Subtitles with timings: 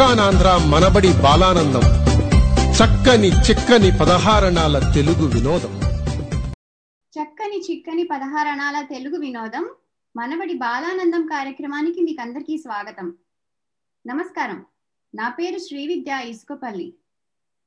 [0.00, 1.82] సిలికానాంధ్ర మనబడి బాలానందం.
[2.72, 5.72] చక్కని చిక్కని పదహారణాల తెలుగు వినోదం.
[7.16, 9.70] చక్కని చిక్కని పదహారణాల తెలుగు వినోదం.
[10.16, 13.14] మనబడి బాలానందం కార్యక్రమానికి మీకు అందరికీ స్వాగతం.
[14.06, 14.64] నమస్కారం.
[15.14, 16.94] నా పేరు శ్రీవిద్య ఇసుకపల్లి.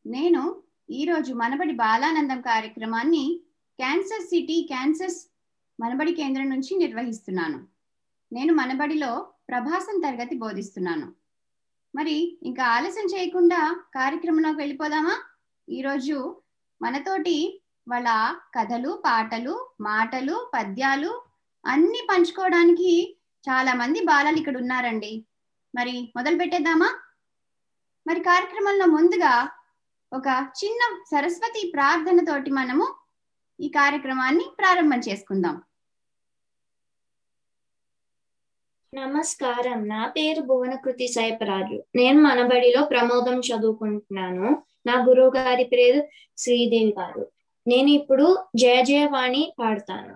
[0.05, 0.55] నేను
[0.89, 3.39] ఈరోజు మనబడి బాలానందం కార్యక్రమాన్ని
[3.79, 5.29] క్యాన్సర్ సిటీ క్యాన్సర్
[5.79, 7.63] మనబడి కేంద్రం నుంచి నిర్వహిస్తున్నాను.
[8.33, 11.22] నేను మనబడిలో ప్రభాసం తరగతి బోధిస్తున్నాను.
[11.95, 13.59] మరి ఇంకా ఆలస్యం చేయకుండా
[13.95, 15.15] కార్యక్రమంలోకి వెళ్ళిపోదామా?
[15.69, 16.41] ఈరోజు
[16.81, 21.11] మనతోటి వాళ్ళ కథలు పాటలు మాటలు పద్యాలు
[21.65, 23.17] అన్ని పంచుకోవడానికి
[23.49, 25.25] చాలా మంది బాలలు ఇక్కడ ఉన్నారండి.
[25.75, 26.89] మరి మొదలు పెట్టేద్దామా?
[28.07, 29.49] మరి కార్యక్రమంలో ముందుగా
[30.13, 30.27] ఒక
[30.59, 30.81] చిన్న
[31.11, 32.87] సరస్వతి ప్రార్థనతోటి మనము
[33.59, 35.55] ఈ కార్యక్రమాన్ని ప్రారంభం చేసుకుందాం.
[38.93, 39.87] నమస్కారం.
[39.87, 41.83] నా పేరు భువనకృతి సైపరాజు.
[41.95, 44.63] నేను మనబడిలో ప్రమోదం చదువుకుంటున్నాను.
[44.85, 46.07] నా గురువు గారి పేరు
[46.37, 47.27] శ్రీదేవి గారు.
[47.67, 50.15] నేను ఇప్పుడు జయ జయవాణి పాడతాను.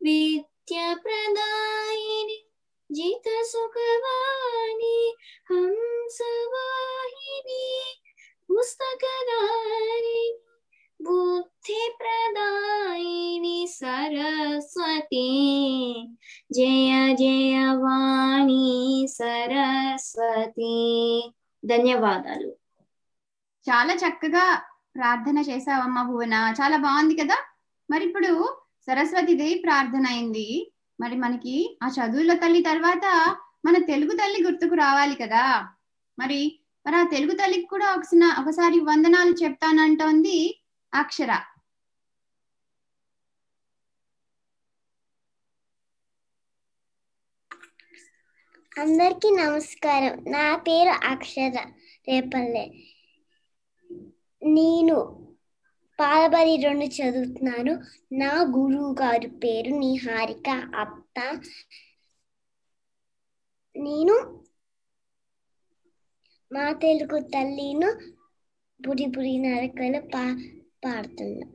[0.00, 2.38] విద్య ప్రదాయిని
[2.90, 4.98] జిత సుఖవాణి
[5.50, 7.66] హంసవాహిని
[8.48, 10.22] పుస్తకదారిణి
[11.00, 11.82] బుద్ధి
[21.64, 22.48] ధన్యవాదాలు.
[23.66, 24.62] చాలా చక్కగా
[24.96, 26.34] ప్రార్థన చేసావమ్మా భువన.
[26.34, 27.36] చాలా బాగుంది కదా?
[27.90, 30.72] మరి ఇప్పుడు సరస్వతి దేవి ప్రార్థన అయింది.
[31.00, 35.68] మరి మనకి ఆ చదువుల తల్లి తర్వాత మన తెలుగు తల్లి గుర్తుకు రావాలి కదా?
[36.18, 37.94] మరి మరి ఆ తెలుగు తల్లికి కూడా
[38.38, 40.64] ఒకసారి వందనాలు చెప్తానంటోంది
[40.94, 41.40] అక్షర.
[48.80, 50.24] అందరికీ నమస్కారం.
[50.28, 51.52] నా పేరు అక్షర
[52.08, 52.70] రేపల్లె.
[54.42, 55.26] నేను
[56.00, 57.82] పాలబడి రెండు చదువుతున్నాను.
[58.12, 61.40] నా గురువు గారి పేరు నిహారిక అత్త.
[63.76, 64.44] నేను
[66.52, 67.92] మా తెలుగు తల్లిను
[68.88, 70.52] బుడి బుడి నరకలు పా
[70.84, 71.46] పాడుతున్నా.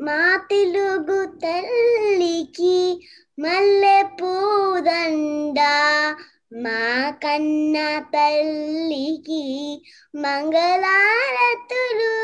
[0.00, 5.58] మా తెలుగు తల్లికి మల్లె పూదండ
[6.52, 7.76] మా కన్న
[8.14, 9.42] తల్లికి
[10.16, 12.14] మంగళారతులు.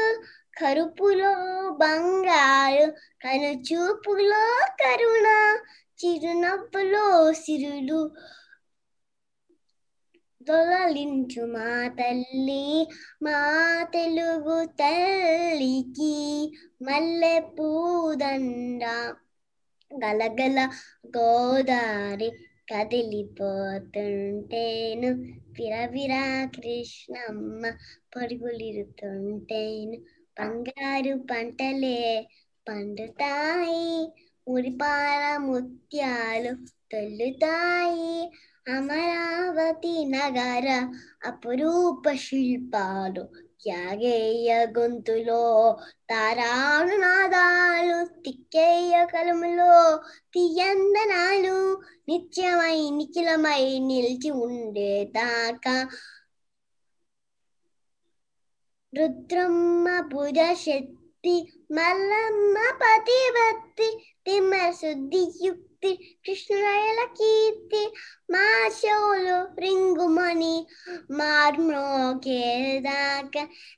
[0.61, 1.33] కరుపులో
[1.81, 2.87] బంగారు
[3.25, 4.45] కనుచూపులో
[4.83, 5.29] కరుణ
[6.01, 8.01] చిరునవ్వులో సిరులు.
[10.47, 12.89] దొలలించు మా తల్లి
[13.23, 13.39] మా
[13.93, 16.15] తెలుగు తల్లికి
[16.83, 18.85] మల్లె పూదండ.
[20.05, 20.59] గలగల
[21.17, 22.31] గోదారి
[22.75, 25.11] కదిలిపోతుంటేను.
[25.59, 26.25] విరవిరా
[26.57, 27.63] కృష్ణమ్మ
[28.17, 29.99] పరుగులిరుతుంటేను.
[30.41, 32.29] బంగారు పంటలే
[32.69, 34.13] పండుతాయి.
[34.49, 36.53] మురిపాల ముత్యాలు
[36.93, 38.31] తొల్లుతాయి.
[38.69, 40.89] అమరావతి నగర
[41.27, 43.29] అపురూప శిల్పాలు
[43.63, 45.43] త్యాగేయ గొంతులో
[46.11, 49.75] తారాడు నాదాలు తిక్కేయ కలములో
[50.33, 51.57] తీయందనాలు
[52.09, 55.77] నిత్యమై నిఖిలమై నిలిచి ఉండేదాకా.
[58.93, 61.35] రుద్రమ్మ భుజ శక్తి
[61.73, 63.89] మల్లమ్మ పతిభక్తి
[64.27, 65.93] తిమ్మ శుద్ధియుక్తి కీర్తి
[66.27, 67.81] కృష్ణరాయల కీర్తి
[68.31, 70.55] మా షోలు రింగుమని
[71.11, 72.15] మార్మోకేదాక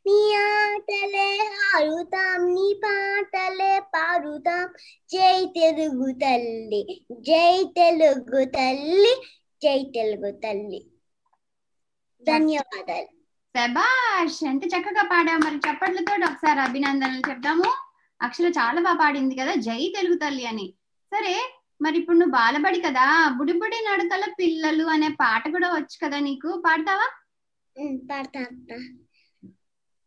[0.07, 1.29] నీ ఆటలే
[1.75, 4.67] ఆడుతాం నీ పాటలే పాడుతాం.
[5.11, 6.83] జై తెలుగు తల్లి
[7.21, 9.15] జై తెలుగు తల్లి
[9.63, 10.81] జై తెలుగు తల్లి.
[12.23, 13.09] ధన్యవాదాలు.
[13.55, 17.69] శబాష్ ఎంత చక్కగా పాడావు మరి చప్పట్లతో ఒకసారి అభినందనలు చెప్దాము.
[18.21, 20.67] అక్షర చాలా బాగా పాడింది కదా జై తెలుగు తల్లి అని.
[21.13, 21.35] సరే
[21.85, 23.05] మరి ఇప్పుడు నువ్వు బాలబడి కదా
[23.39, 26.51] బుడిబుడి నడకల పిల్లలు అనే పాట కూడా వచ్చు కదా నీకు.
[26.67, 27.07] పాడతావా?
[28.11, 28.71] పాడతా అత్త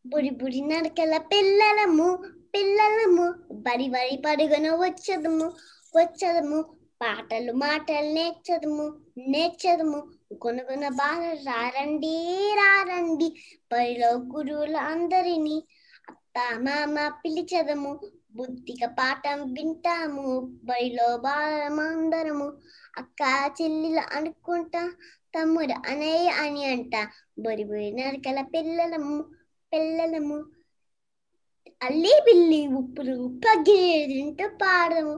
[0.05, 2.07] బుడి బుడి నడకల పిల్లలము
[2.53, 3.25] పిల్లలము
[3.65, 5.47] బడి బడి పడుగన వచ్చదము
[5.93, 6.59] వచ్చదము.
[7.01, 8.85] పాటలు మాటలు నేర్చదము
[9.33, 9.99] నేర్చదము.
[10.41, 12.15] కొనుగొన బాల రారండి
[12.59, 13.27] రారండి.
[13.71, 15.57] బడిలో గురువులు అందరినీ
[16.09, 17.91] అత్త మామ పిలిచదము.
[18.37, 20.25] బుద్ధిగా పాఠం వింటాము
[20.63, 22.47] బడిలో బాలమందరము
[22.97, 23.21] అక్క
[23.57, 24.83] చెల్లెలు అనుకుంటా
[25.33, 26.93] తమ్ముడు అనయ్య అని అంట.
[27.39, 29.17] బొరి బొరి నరకల పిల్లలము
[29.71, 30.37] పిల్లలము
[31.81, 35.15] అల్లి బిల్లి ఉప్పులు పగిలింటూ పాడము.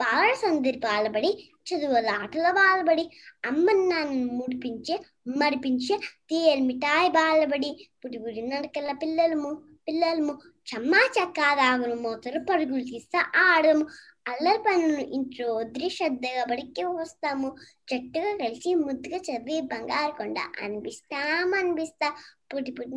[0.00, 1.30] పాడ సందరి పాలబడి
[1.68, 3.04] చదువుల ఆటల బాలబడి
[3.46, 4.96] అమ్మ నాన్న ముడిపించే
[5.38, 5.94] మడిపించే
[6.28, 7.70] తీయని మిఠాయి బాలబడి.
[8.00, 9.50] పుడి నరకల పిల్లలము
[9.88, 10.34] పిల్లలము
[10.66, 13.84] చమ్మా చక్కా రాగును మోతలు పరుగులు తీస్తా ఆడము.
[14.28, 17.48] అల్లరి పనులు ఇంట్లో వదిలి శ్రద్ధగా బడికి వస్తాము.
[17.92, 22.08] చెట్టుగా కలిసి ముద్దుగా చదివి బంగారు కొండ అనిపిస్తాం అనిపిస్తా
[22.54, 22.96] పుట్టి పుట్టి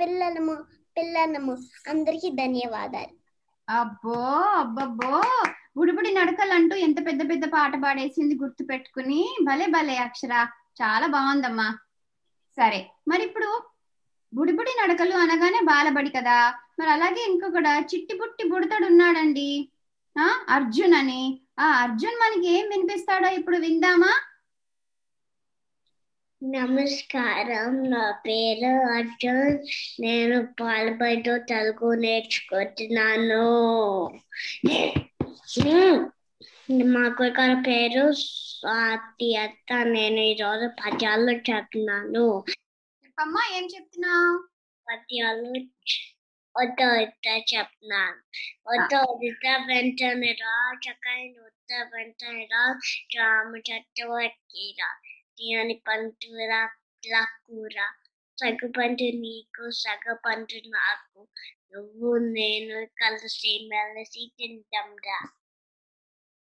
[0.00, 0.56] పిల్లలము
[0.96, 1.54] పిల్లలము.
[1.88, 3.14] అందరికి ధన్యవాదాలు.
[3.68, 4.16] అబ్బో
[4.54, 5.20] అబ్బబ్బో.
[5.76, 10.32] బుడిబుడి నడకలంటూ ఎంత పెద్ద పెద్ద పాట పాడేసింది గుర్తు పెట్టుకుని భలే భలే అక్షర.
[10.82, 11.68] చాలా బాగుందమ్మా.
[12.56, 13.48] సరే మరి ఇప్పుడు
[14.34, 16.36] బుడిబుడి నడకలు అనగానే బాలబడి కదా.
[16.78, 19.48] మరి అలాగే ఇంకొకడ చిట్టి పుట్టి బుడతడు ఉన్నాడండి.
[20.16, 21.22] ఆ అర్జున్ అని.
[21.58, 24.12] ఆ అర్జున్ మనకి ఏం వినిపిస్తాడో ఇప్పుడు విందామా?
[26.42, 27.68] నమస్కారం.
[27.90, 29.42] నా పేరు అర్జున్.
[30.00, 33.44] నేను పాలబడితో తెలుగు నేర్చుకుంటున్నాను.
[36.92, 37.36] మా కొడుకు
[37.66, 39.68] పేరు స్వాతి అత్త.
[39.94, 42.26] నేను ఈరోజు పద్యాలు చెప్తున్నాను
[43.16, 44.30] చెప్పమ్మా ఏం చెప్తున్నావు
[44.86, 45.50] పద్యాలు
[46.54, 46.80] వద్ద
[47.50, 48.18] చెప్తున్నాను
[48.66, 50.54] వద్ద వద్ద వెంటనే రా
[50.84, 52.62] చక్కని వద్ద వెంటనే రా
[53.16, 54.88] రామ చట్టవట్టిరా
[55.36, 56.62] తీయని పంటురా
[57.38, 57.76] కూర
[58.38, 61.20] సగ పంటు నీకు సగ పంటు నాకు.
[61.72, 65.18] నువ్వు నేను కలిసి మెలిసి తింటాంరా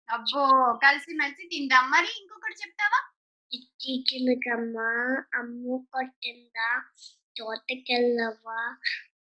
[0.09, 0.43] అబ్బో
[0.81, 2.99] కలిసి మెలిసి తిందాం మరి ఇంకొకటి చెప్తావా?
[3.51, 4.77] ఇచ్చి చిలుకమ్మ
[5.39, 6.69] అమ్ము కొట్టిందా
[7.35, 8.61] తోటకెళ్ళవా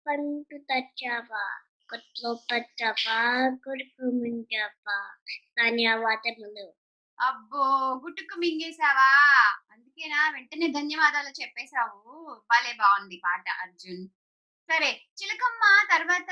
[0.05, 1.43] పండు తెచ్చావా
[1.89, 3.17] కొట్లో పచ్చవా
[3.63, 4.97] కొడుకు మింగావా
[5.59, 6.67] ధన్యవాదములు
[7.19, 7.63] అబ్బో
[8.03, 9.09] గుట్టుకు మింగేశావా
[9.71, 12.13] అందుకేనా వెంటనే ధన్యవాదాలు చెప్పేశావు
[12.49, 14.03] భలే బాగుంది పాట అర్జున్
[14.69, 16.31] సరే చిలకమ్మ తర్వాత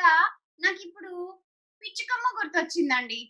[0.61, 1.13] నాకు ఇప్పుడు
[1.83, 3.21] పిచ్చుకమ్మ గుర్తొచ్చిందండి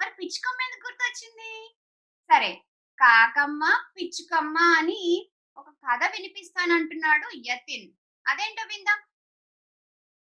[0.00, 1.52] మరి పిచ్చుకమ్మ ఎందుకు గుర్తొచ్చింది
[2.30, 2.50] సరే
[2.98, 3.62] కాకమ్మ
[3.96, 7.88] పిచ్చుకమ్మ అని ఒక కథ వినిపిస్తానంటున్నాడు యతిన్.
[8.26, 9.00] అదేంటో విందాం.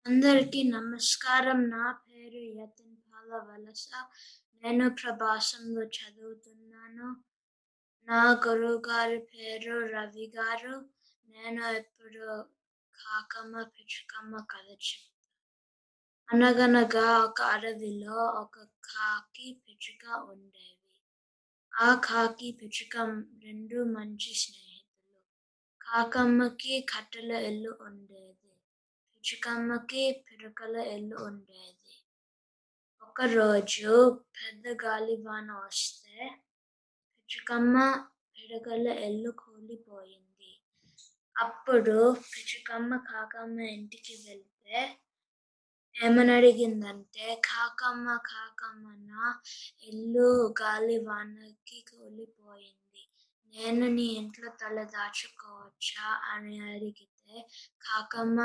[0.07, 1.71] అందరికీ నమస్కారం.
[1.71, 3.91] నా పేరు యతిన్ పాల వలస
[4.63, 7.09] నేను ప్రభాసంలో చదువుతున్నాను.
[8.09, 10.75] నా గురువు గారి పేరు రవి గారు.
[11.29, 12.25] నేను ఇప్పుడు
[12.95, 15.17] కాకమ్మ పిచ్చుకమ్మ కథ చెప్తాను
[16.29, 20.78] అనగనగా ఒక అడవిలో ఒక కాకి పిచ్చుక ఉండేవి
[21.79, 23.11] ఆ కాకి పిచ్చుకం
[23.43, 25.19] రెండు మంచి స్నేహితులు.
[25.81, 28.53] కాకమ్మకి కట్టెల ఇల్లు ఉండేది.
[29.11, 31.95] పిచ్చుకమ్మకి పిడకల ఇల్లు ఉండేది.
[33.03, 33.93] ఒకరోజు
[34.37, 36.19] పెద్ద గాలివాన వస్తే
[37.15, 37.77] పిచ్చుకమ్మ
[38.37, 40.53] పిడకల ఇల్లు కూలిపోయింది.
[41.37, 44.79] అప్పుడు పిచ్చుకమ్మ కాకమ్మ ఇంటికి వెళ్తే
[45.99, 49.25] ఏమని అడిగిందంటే కాకమ్మ కాకమ్మ నా
[49.83, 50.29] ఇల్లు
[50.61, 53.03] గాలివానకి కూలిపోయింది.
[53.55, 56.09] నేను నీ ఇంట్లో తల దాచుకోవచ్చా?
[56.33, 57.35] అని అడిగితే
[57.83, 58.39] కాకమ్మ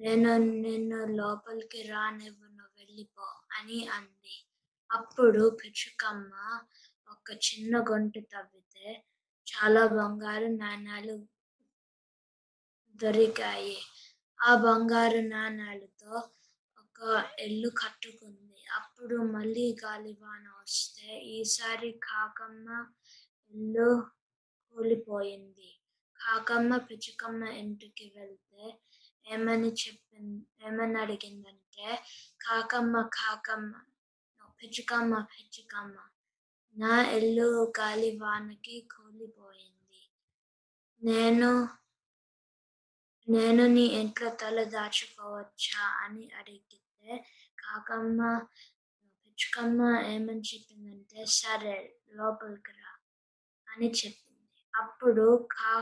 [0.00, 0.30] నేను
[0.62, 4.36] నిన్ను లోపలికి రానివ్వను వెళ్ళిపో అని అంది.
[4.90, 6.32] అప్పుడు పిచ్చుకమ్మ
[7.08, 8.88] ఒక చిన్న గుంట తవ్వితే
[9.46, 11.16] చాలా బంగారు నాణాలు
[13.00, 13.76] దొరికాయి.
[14.40, 16.12] ఆ బంగారు నాణాలతో
[16.78, 17.00] ఒక
[17.46, 18.60] ఇల్లు కట్టుకుంది.
[18.78, 22.68] అప్పుడు మళ్ళీ గాలివాన వస్తే ఈసారి కాకమ్మ
[23.54, 23.88] ఇల్లు
[24.76, 25.70] కూలిపోయింది.
[26.20, 28.64] కాకమ్మ పిచ్చుకమ్మ ఇంటికి వెళ్తే
[29.26, 31.86] ఏమని చెప్పింది ఏమని అడిగిందంటే
[32.40, 33.72] కాకమ్మ కాకమ్మ
[34.60, 35.96] పిచ్చుకమ్మ పిచ్చుకమ్మ
[36.76, 40.02] నా ఇల్లు గాలివానకి కూలిపోయింది.
[41.02, 41.50] నేను
[43.28, 47.12] నేను నీ ఇంట్లో తల దాచుకోవచ్చా అని అడిగితే
[47.58, 48.20] కాకమ్మ
[49.24, 51.74] పిచ్చుకమ్మ ఏమని చెప్పిందంటే సరే
[52.12, 52.90] లోపలికి రా
[53.68, 54.46] అని చెప్పింది.
[54.74, 55.72] అప్పుడు కా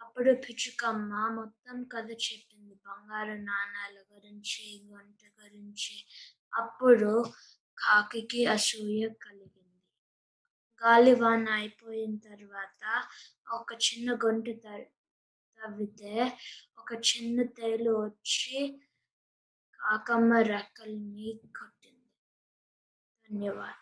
[0.00, 2.74] అప్పుడు పిచ్చుకమ్మ మొత్తం కథ చెప్పింది.
[2.86, 5.96] బంగారు నాణాల గురించి గంట గురించి.
[6.52, 7.12] అప్పుడు
[7.78, 9.80] కాకి అసూయ కలిగింది.
[10.82, 12.82] గాలివాన అయిపోయిన తర్వాత
[13.52, 14.46] ఒక చిన్న గుంట
[15.64, 16.38] తవ్వితే
[16.78, 18.80] ఒక చిన్న తేలు వచ్చి
[19.80, 22.10] కాకమ్మ రెక్కల్ని కొట్టింది.
[23.24, 23.80] ధన్యవాదాలు.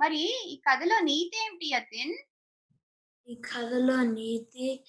[0.00, 2.14] మరి ఈ కథలో నీతి ఏమిటి యతిన్?
[3.28, 4.84] ఈ కథలో నీతి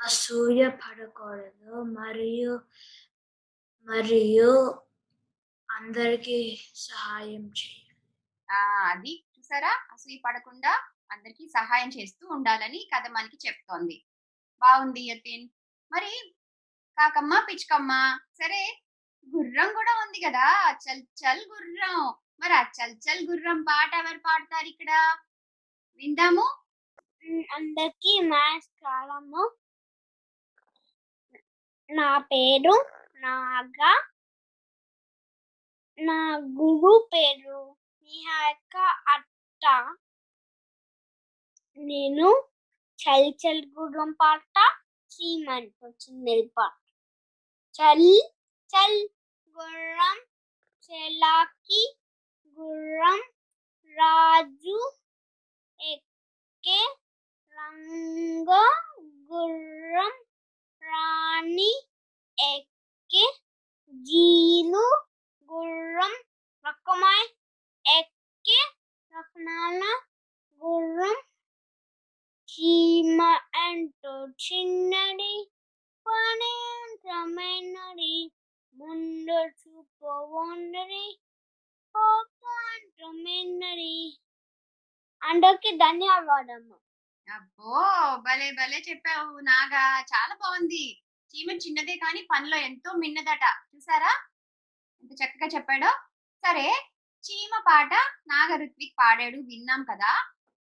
[0.00, 1.82] అసూయ పడకూడదు.
[1.82, 2.60] మరియు
[3.86, 4.82] మరియు
[5.70, 8.04] అందరికీ సహాయం చేయాలి.
[8.90, 9.88] అది చూసారా?
[9.92, 10.72] అసూయ పడకుండా
[11.10, 14.04] అందరికి సహాయం చేస్తూ ఉండాలని కథ మనకి చెప్తోంది.
[14.62, 15.48] బాగుంది యతిన్.
[15.92, 16.34] మరి
[16.98, 17.92] కాకమ్మ పిచ్చుకమ్మ
[18.34, 18.82] సరే
[19.36, 20.46] గుర్రం కూడా ఉంది కదా
[20.76, 22.14] చల్ చల్ గుర్రం.
[22.40, 24.90] మరి ఆ చల్ చల్ గుర్రం పాట ఎవరు పాడతారు ఇక్కడ?
[25.96, 26.46] విందాము.
[27.54, 29.42] అందరికి నమస్కారము.
[31.90, 32.74] నా పేరు
[33.16, 33.92] నాగా.
[35.98, 38.76] నా గురు పేరు నిహారిక
[39.08, 39.64] అట్ట
[41.78, 42.28] నేను
[42.98, 44.54] చల్ చల్ గుర్రం పాట
[45.10, 46.74] సీమన్ వచ్చింది పాట.
[47.74, 48.08] చల్
[48.72, 49.00] చల్
[49.56, 50.18] గుర్రం
[50.84, 51.82] చెలాకి
[52.58, 53.20] గుర్రం
[53.96, 54.78] రాజు
[55.80, 56.80] ఎక్కే
[57.56, 58.50] రంగ
[59.30, 60.14] గుర్రం
[60.82, 61.72] రాణి
[62.38, 63.26] ఎక్కే
[63.92, 64.86] జీలు
[65.50, 66.14] గుర్రం
[66.64, 67.28] రకమాయ్
[67.84, 68.60] ఎక్కే
[69.14, 69.82] రకనాల
[70.62, 71.16] గుర్రం
[72.48, 73.20] చీమ
[73.62, 75.34] అంటూ చిన్నది
[76.06, 78.32] పని అంతమైనది
[78.76, 80.06] ముందు చూపు
[80.40, 81.06] ఉండది
[85.22, 86.76] అందరికి ధన్యవాదము
[87.28, 87.72] అబ్బో
[88.16, 90.00] భలే భలే చెప్పావు నాగా.
[90.00, 90.84] చాలా బాగుంది.
[91.30, 93.44] చీమ చిన్నదే కానీ పనిలో ఎంతో మిన్నదట.
[93.74, 94.12] చూసారా?
[95.02, 95.90] ఎంత చక్కగా చెప్పాడో.
[96.44, 96.66] సరే
[97.24, 97.92] చీమ పాట
[98.26, 100.12] నాగ ఋత్విక్ పాడాడు విన్నాం కదా.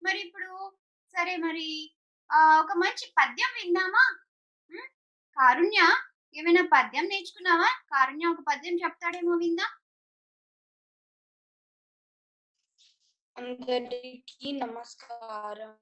[0.04, 0.74] మరి ఇప్పుడు
[1.14, 1.95] సరే మరి.
[2.34, 4.04] ఒక మంచి పద్యం విందామా?
[5.38, 5.80] కారుణ్య
[6.36, 7.70] ఏమైనా పద్యం నేర్చుకున్నావా?
[7.90, 9.68] కారుణ్య ఒక పద్యం చెప్తాడేమో విందా.
[13.36, 15.74] అందరికీ నమస్కారం.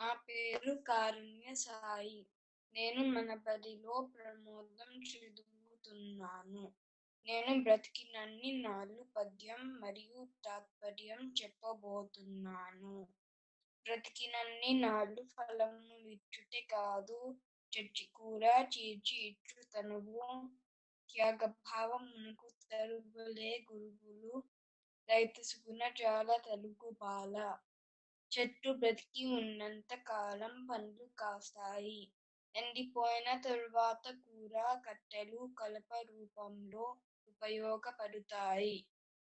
[0.00, 2.26] నా పేరు కారుణ్య సాయి.
[2.74, 6.72] నేను మన పదిలో ప్రమోదం చదువుతున్నాను.
[7.26, 13.08] నేను బ్రతికినన్ని నాలుగు పద్యం మరియు తాత్పర్యం చెప్పబోతున్నాను.
[13.86, 17.16] బ్రతికినన్ని నాళ్ళు ఫలము విచ్చుటే కాదు.
[17.72, 20.26] చచ్చి కూడా చీర్చి ఇచ్చు తనువు.
[21.10, 24.34] త్యాగభావం మునుకు తరువులే గురువులు.
[25.08, 27.34] రైతు సుగుణ చాలా తలుగు బాల.
[28.32, 32.00] చెట్టు బ్రతికి ఉన్నంత కాలం పండ్లు కాస్తాయి.
[32.54, 34.54] ఎండిపోయిన తరువాత కూర
[34.86, 36.86] కట్టెలు కలప రూపంలో
[37.28, 38.76] ఉపయోగపడతాయి.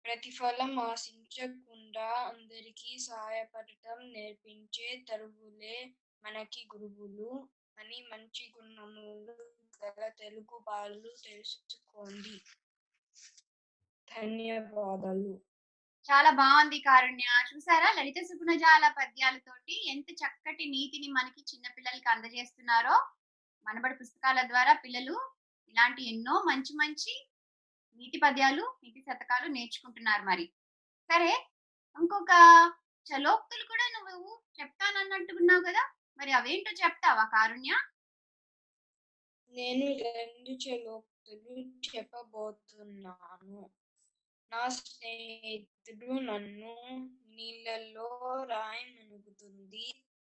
[0.04, 9.34] ప్రతిఫలం ఆశించకుండా అందరికీ సహాయపడటం నేర్పించే తరువులే మనకి గురువులు అని మంచి గుణములు
[9.82, 12.34] గల తెలుగు బాలు తెలుసుకోండి.
[14.08, 15.32] ధన్యవాదాలు.
[16.08, 17.26] చాలా బాగుంది కారుణ్య.
[17.54, 17.92] చూసారా?
[17.98, 22.96] లలిత సుగుణజాల పద్యాలతోటి ఎంత చక్కటి నీతిని మనకి చిన్న పిల్లలకి అందజేస్తున్నారో.
[23.66, 25.16] మనబడి పుస్తకాల ద్వారా పిల్లలు
[25.68, 27.12] ఇలాంటి ఎన్నో మంచి మంచి
[28.00, 30.46] నీతి పద్యాలు నీతి శతకాలు నేర్చుకుంటున్నారు మరి.
[31.10, 31.32] సరే
[31.96, 32.32] ఇంకొక
[33.06, 35.82] చలోక్తులు కూడా నువ్వు చెప్తానన్నట్టుకున్నావు కదా
[36.18, 37.70] మరి అవేంటో చెప్తావా కారుణ్య?
[39.52, 41.54] నేను రెండు చలోక్తులు
[41.86, 43.70] చెప్పబోతున్నాను.
[44.52, 46.74] నా స్నేహితుడు నన్ను
[47.28, 48.08] నీళ్ళల్లో
[48.48, 49.86] రాయి మునుగుతుంది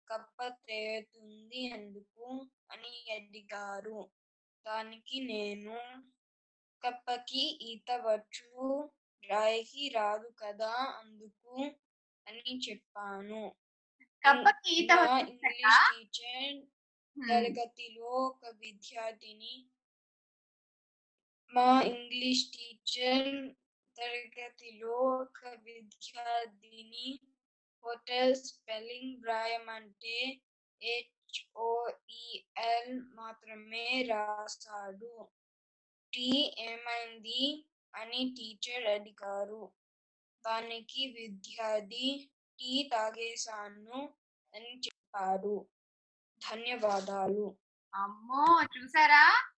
[0.07, 3.99] కప్ప తేలుతుంది ఎందుకు అని అడిగారు.
[4.65, 5.75] దానికి నేను
[6.87, 8.51] కప్పకి ఈత వచ్చు
[9.23, 11.53] రాయికి రాదు కదా అందుకు
[12.27, 13.41] అని చెప్పాను.
[14.23, 16.53] కప్పకి ఈత మా వచ్చుట ఇంగ్లీష్ టీచర్
[17.17, 19.53] తరగతిలో ఒక విద్యార్థిని
[21.53, 23.31] మా ఇంగ్లీష్ టీచర్
[23.95, 27.07] తరగతిలో ఒక విద్యార్థిని
[27.83, 30.17] హోటల్ స్పెల్లింగ్ వ్రాయమంటే
[30.81, 32.15] హెచ్ఓఈఎల్
[33.15, 35.13] మాత్రమే రాశాడు.
[36.17, 39.71] టీ ఏమైంది అని టీచర్ అడిగారు.
[40.45, 44.13] దానికి విద్యార్థి టీ తాగేశాను
[44.55, 45.69] అని చెప్పారు.
[46.49, 47.57] ధన్యవాదాలు.
[47.93, 48.45] అమ్మో
[48.77, 49.51] చూసారా?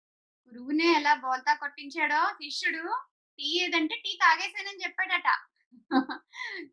[0.47, 2.33] గురువునే ఎలా బోల్తా కొట్టించాడో?
[2.33, 2.97] శిష్యుడు
[3.37, 5.29] టీ ఏదంటే టీ తాగేశానని చెప్పాడట.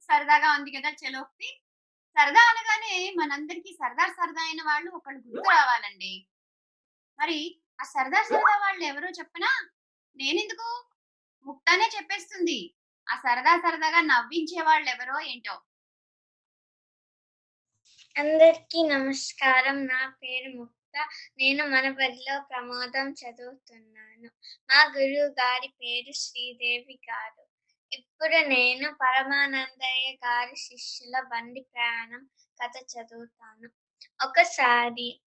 [0.01, 1.63] సరదాగా ఉంది కదా చెలోక్తి.
[2.19, 6.29] సరదా అనగానే మనందరికి సరదా సరదా అయిన వాళ్ళు ఒకళ్ళు గుర్తు రావాలండి.
[7.19, 9.71] మరి ఆ సరదా సరదా వాళ్ళు ఎవరో చెప్పనా?
[10.17, 10.87] నేనెందుకు?
[11.47, 12.75] ముక్తానే చెప్పేస్తుంది.
[13.11, 15.61] ఆ సరదా సరదాగా నవ్వించే వాళ్ళు ఎవరో ఏంటో.
[18.19, 19.87] అందరికీ నమస్కారం.
[19.87, 21.09] నా పేరు ముక్త.
[21.39, 24.31] నేను మన బడిలో ప్రమాదం చదువుతున్నాను.
[24.71, 27.47] మా గురువు గారి పేరు శ్రీదేవి గారు.
[27.93, 32.29] ఇప్పుడు నేను పరమానందయ్య గారి శిష్యుల బండి ప్రయాణం
[32.63, 33.69] కథ చదువుతాను.
[34.27, 35.21] ఒకసారి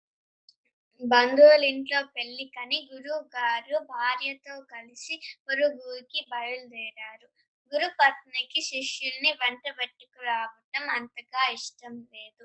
[1.00, 5.14] బంధువుల ఇంట్లో పెళ్ళి కని గురువు గారు భార్యతో కలిసి
[5.46, 7.28] పొరుగురికి బయలుదేరారు.
[7.72, 12.44] గురు పత్నికి శిష్యుల్ని వెంట పెట్టుకు రావటం అంతగా ఇష్టం లేదు.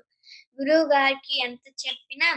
[0.58, 2.30] గురువు గారికి ఎంత చెప్పినా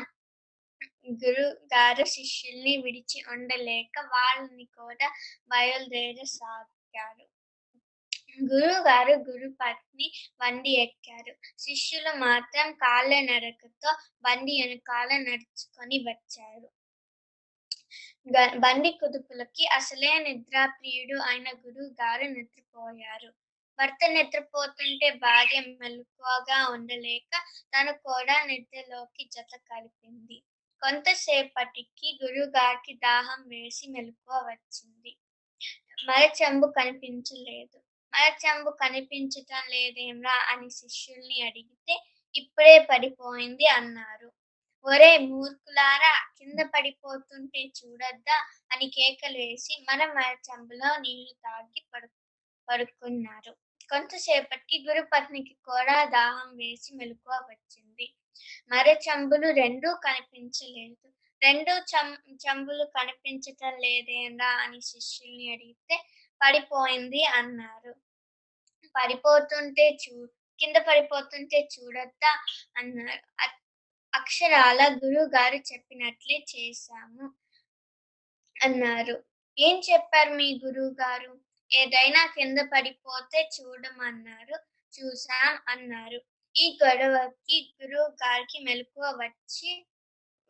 [1.21, 5.07] గురు గారు శిష్యుల్ని విడిచి ఉండలేక వాళ్ళని కూడా
[5.49, 7.25] బయలుదేరసాగారు.
[8.37, 10.07] గురువు గారు గురు పత్ని
[10.41, 11.33] బండి ఎక్కారు.
[11.57, 16.67] శిష్యులు మాత్రం కాళ్ళ నడకతో బండి వెనకాల నడుచుకొని వచ్చారు.
[18.57, 23.29] బండి కుదుపులకి అసలే నిద్రాప్రియుడు అయిన గురువు గారు నిద్రపోయారు.
[23.79, 27.31] భర్త నిద్రపోతుంటే భార్య మెలకువగా ఉండలేక
[27.73, 30.37] తను కూడా నిద్రలోకి జత కలిపింది.
[30.81, 35.11] కొంతసేపటికి గురుగారికి దాహం వేసి మెలకువ వచ్చింది.
[36.07, 37.77] మరచెంబు కనిపించలేదు.
[38.13, 41.95] మరచంబు కనిపించటం లేదేమ్రా అని శిష్యుల్ని అడిగితే
[42.35, 44.29] ఇప్పుడే పడిపోయింది అన్నారు.
[44.85, 48.37] ఒరే మూర్ఖులారా కింద పడిపోతుంటే చూడొద్దా
[48.71, 52.07] అని కేకలు వేసి మన మరచంబులో నీళ్ళు తాగి పడు
[52.67, 53.53] పడుకున్నారు.
[53.89, 58.07] కొంతసేపటికి గురుపత్నికి కూడా దాహం వేసి మెలకువ వచ్చింది.
[58.71, 61.07] మర చెంబులు రెండూ కనిపించలేదు.
[61.41, 62.07] రెండు చం
[62.43, 65.95] చెంబులు కనిపించటం లేదేనా అని శిష్యుల్ని అడిగితే
[66.41, 67.93] పడిపోయింది అన్నారు.
[68.95, 70.13] పడిపోతుంటే చూ
[70.59, 72.31] కింద పడిపోతుంటే చూడొద్దా
[72.77, 73.21] అన్నారు.
[74.13, 77.25] అక్షరాల గురువు గారు చెప్పినట్లే చేశాము
[78.55, 79.15] అన్నారు.
[79.57, 81.31] ఏం చెప్పారు మీ గురువు గారు
[81.71, 84.55] ఏదైనా కింద పడిపోతే చూడమన్నారు.
[84.93, 86.19] చూసాం అన్నారు.
[86.55, 89.71] ఈ గొడవకి గురువు గారికి మెలకువ వచ్చి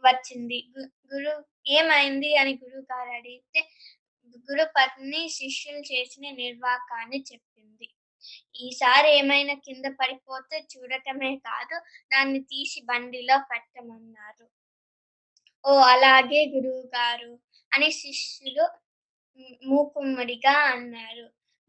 [0.04, 0.60] వచ్చింది.
[1.12, 1.34] గురు
[1.70, 3.62] ఏమైంది అని గురువు గారు అడిగితే
[4.38, 7.88] గురు పత్ని శిష్యులు చేసిన నిర్వాకాన్ని చెప్పింది.
[8.62, 11.78] ఈసారి ఏమైనా కింద పడిపోతే చూడటమే కాదు
[12.14, 14.46] దాన్ని తీసి బండిలో పెట్టమన్నారు.
[15.66, 17.40] ఓ అలాగే గురువు గారు
[17.72, 18.66] అని శిష్యులు
[19.64, 21.26] మూకుమ్మడిగా అన్నారు.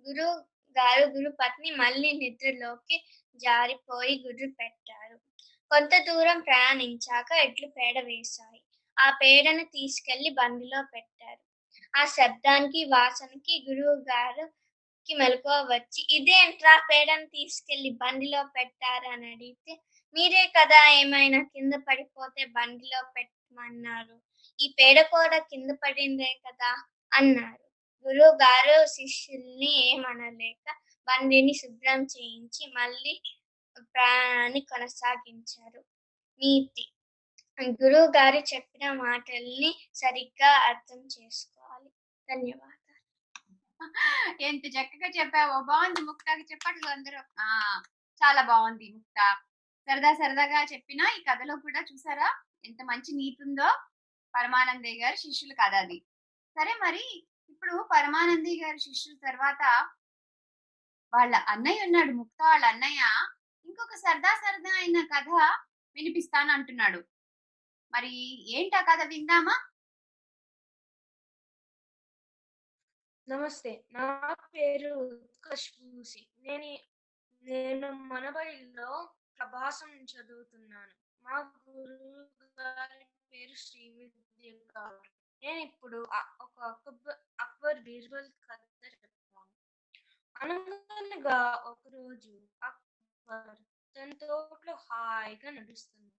[0.07, 0.35] గురువు
[0.77, 2.97] గారు గురు పత్ని మళ్ళీ నిద్రలోకి
[3.37, 5.17] జారిపోయి గుర్రు పెట్టారు.
[5.71, 8.63] కొంత దూరం ప్రయాణించాక ఎడ్లు పేడ వేశాయి.
[8.99, 11.46] ఆ పేడను తీసుకెళ్ళి బండిలో పెట్టారు.
[11.97, 19.75] ఆ శబ్దానికి వాసనకి గురువు గారుకి మెలకువ వచ్చి ఇదేంట్రా పేడను తీసుకెళ్ళి బండిలో పెట్టారని అడిగితే
[20.17, 24.17] మీరే కదా ఏమైనా కింద పడిపోతే బండిలో పెట్టమన్నారు.
[24.59, 26.71] ఈ పేడ కూడా కింద పడిందే కదా?
[27.13, 27.63] అన్నారు.
[28.07, 30.67] గురువు గారు శిష్యుల్ని ఏమనలేక
[31.09, 33.15] బండిని శుభ్రం చేయించి మళ్ళీ
[33.95, 35.81] ప్రయాణాన్ని కొనసాగించారు.
[36.41, 36.85] నీతి.
[37.81, 41.56] గురువు గారు చెప్పిన మాటల్ని సరిగ్గా అర్థం చేసుకోవాలి
[42.29, 42.83] ధన్యవాదాలు.
[44.41, 45.63] ఎంత చక్కగా చెప్పావో.
[45.63, 47.21] బాగుంది ముక్తాకి చెప్పట్లు అందరూ.
[47.41, 47.47] ఆ
[48.23, 49.19] చాలా బాగుంది ముక్త.
[49.89, 52.29] సరదా సరదాగా చెప్పిన ఈ కథలో కూడా చూసారా?
[52.65, 53.69] ఎంత మంచి నీతి ఉందో
[54.35, 55.99] పరమానందయ్య గారి శిష్యుల కథ అది.
[56.57, 57.05] సరే మరి
[57.49, 59.63] ఇప్పుడు పరమానందయ్య గారి శిష్యుల తర్వాత
[61.13, 63.03] వాళ్ళ అన్నయ్య ఉన్నాడు ముక్త వాళ్ళ అన్నయ్య.
[63.67, 65.29] ఇంకొక సరదా సరదా అయిన కథ
[65.97, 67.01] వినిపిస్తాను అంటున్నాడు.
[67.93, 68.13] మరి
[68.59, 69.57] ఏంటా కథ విందామా?
[73.29, 73.85] నమస్తే.
[73.93, 76.69] నా పేరు ఉత్కర్ష్ భూసి నేను
[77.43, 78.91] నేను మనబడిలో
[79.39, 80.95] ప్రభాసం చదువుతున్నాను.
[81.25, 82.23] మా గురువు
[82.61, 85.01] గారి పేరు శ్రీ విద్య గారు
[85.43, 85.99] నేను ఇప్పుడు
[86.43, 89.45] ఒక అక్బర్ అక్బర్ బీర్బల్ కథ చెప్తాను.
[90.37, 91.39] అనగనగా
[91.73, 93.61] ఒకరోజు అక్బర్
[93.97, 96.13] తన తోటలో హాయిగా నడుస్తుంది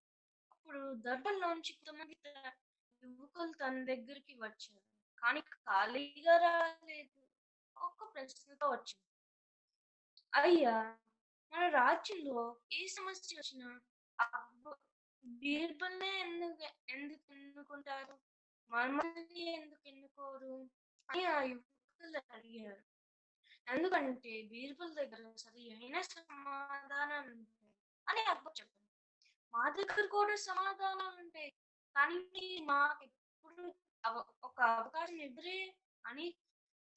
[0.51, 2.17] అప్పుడు దర్బార్లోంచి కొంతమంది
[3.03, 4.96] యువకులు తన దగ్గరికి వచ్చారు.
[5.21, 7.19] కానీ ఖాళీగా రాలేదు.
[7.77, 9.03] ఒక్క ప్రశ్నతో వచ్చింది.
[10.33, 10.75] అయ్యా!
[11.51, 12.39] మన రాజ్యంలో
[12.71, 13.67] ఏ సమస్య వచ్చినా
[15.23, 18.15] బీర్బల్నే ఎందుకు ఎందుకు ఎన్నుకుంటారు?
[18.71, 20.55] మమ్మల్ని ఎందుకు ఎన్నుకోరు?
[21.09, 22.83] అని ఆ యువకులు అడిగారు.
[23.67, 27.71] ఎందుకంటే బీర్బల్ దగ్గర సరి అయిన సమాధానం ఉంటాయి
[28.07, 28.83] అని అబ్బా చెప్పారు.
[29.53, 31.51] మా దగ్గర కూడా సమాధానాలు ఉంటాయి.
[31.95, 32.19] కానీ
[32.63, 33.63] మాకు ఎప్పుడు
[34.43, 35.57] ఒక అవకాశం ఇవ్వరే
[36.05, 36.27] అని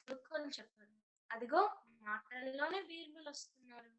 [0.08, 0.96] యువకులు చెప్పారు
[1.30, 1.62] అదిగో
[2.02, 3.92] మాటల్లోనే బీర్బల్ వస్తున్నారు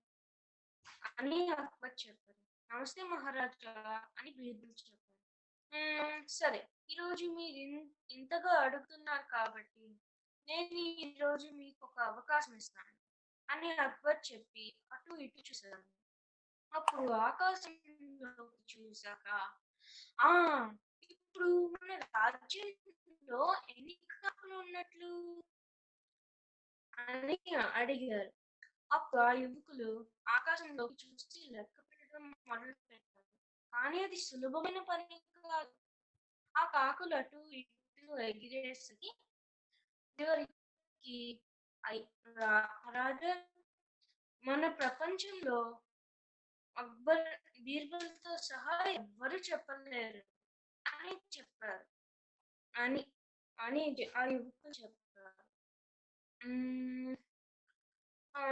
[1.19, 2.39] అని అక్బర్ చెప్పారు.
[2.69, 3.74] నమస్తే మహారాజా
[4.17, 5.08] అని బీర్బల్ చెప్పారు.
[6.32, 6.62] సరే.
[6.89, 9.86] ఈరోజు మీరు ఇన్- ఇంతగా అడుగుతున్నారు కాబట్టి
[10.47, 12.93] నేను ఈరోజు మీకు ఒక అవకాశం ఇస్తాను
[13.50, 15.84] అని అక్బర్ చెప్పి అటు ఇటు చూశారు
[16.71, 18.43] అప్పుడు ఆకాశంలోకి
[18.74, 19.28] చూశాక
[20.19, 20.30] ఆ!
[21.41, 23.38] ఇప్పుడు మన రాజ్యంలో
[23.69, 25.10] ఎన్ని కాకులు ఉన్నట్లు?
[26.93, 27.38] అని
[27.73, 28.32] అడిగారు.
[28.91, 29.88] అప్పుడు ఆ యువకులు
[30.27, 33.25] ఆకాశంలోకి చూసి లెక్క పెట్టడం మొదలు పెట్టారు
[33.73, 35.73] కానీ అది సులభమైన పని కాదు.
[36.56, 39.12] ఆ కాకులు అటు ఇటు ఎగిరేసరికి
[40.19, 41.19] చివరికి
[42.95, 43.34] రాజా
[44.43, 45.60] మన ప్రపంచంలో
[46.77, 47.27] అక్బర్
[47.62, 50.21] బీర్బల్తో సహా ఎవ్వరు చెప్పలేరు?
[50.85, 51.85] అని చెప్పారు.
[52.73, 53.03] అని
[53.59, 53.83] అని
[54.15, 54.97] ఆ యువకులు చెప్పారు.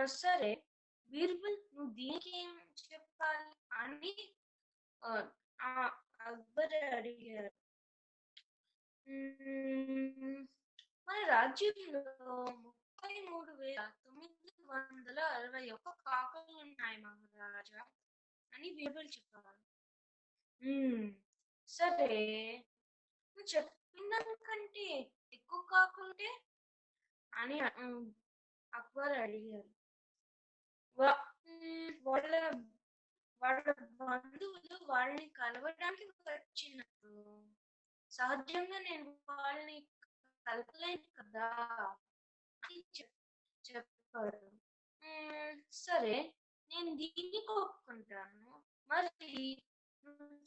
[0.06, 0.52] సరే
[1.10, 2.52] బీర్బల్ నువ్వు దీనికి ఏం
[2.94, 4.14] చెప్పాలి అని
[5.04, 5.12] ఆ,
[6.22, 7.52] అక్బర్ అడిగారు.
[11.08, 12.02] మన రాజ్యంలో
[12.58, 17.82] ముప్పై మూడు వేల తొమ్మిది వందల అరవై ఒక్క కాకులు ఉన్నాయి మహారాజా
[18.54, 19.56] అని బీర్బల్ చెప్పారు.
[21.70, 22.24] సరే.
[23.28, 24.86] నువ్వు చెప్పిన దానికంటే
[25.34, 26.30] ఎక్కువ కాకుంటే
[27.34, 27.58] అని
[28.74, 29.70] అక్బర్ అడిగారు
[30.98, 31.20] వా-
[32.06, 32.34] వాళ్ళ
[33.42, 33.66] వాళ్ళ
[34.00, 34.48] బంధువులు
[34.90, 37.22] వాళ్ళని కలవడానికి వచ్చినప్పుడు
[38.12, 39.78] సహజంగా నేను వాళ్ళని
[40.46, 41.48] కలపలేను కదా
[42.64, 42.80] అని
[43.66, 44.44] చెప్పారు
[45.80, 46.18] సరే
[46.72, 48.52] నేను దీన్ని ఒప్పుకుంటాను
[48.90, 49.36] మరి
[50.10, 50.40] నువ్వు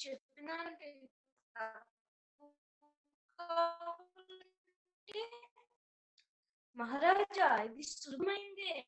[6.76, 8.86] మహారాజా ఇది సులభమైందే.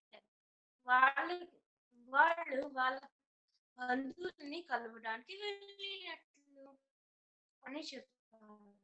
[0.87, 1.37] వాళ్ళు
[2.09, 3.01] వాళ్ళు వాళ్ళ
[3.79, 6.79] బంధువుల్ని కలవడానికి వెళ్ళినట్లు
[7.63, 8.75] అని చెప్తారు.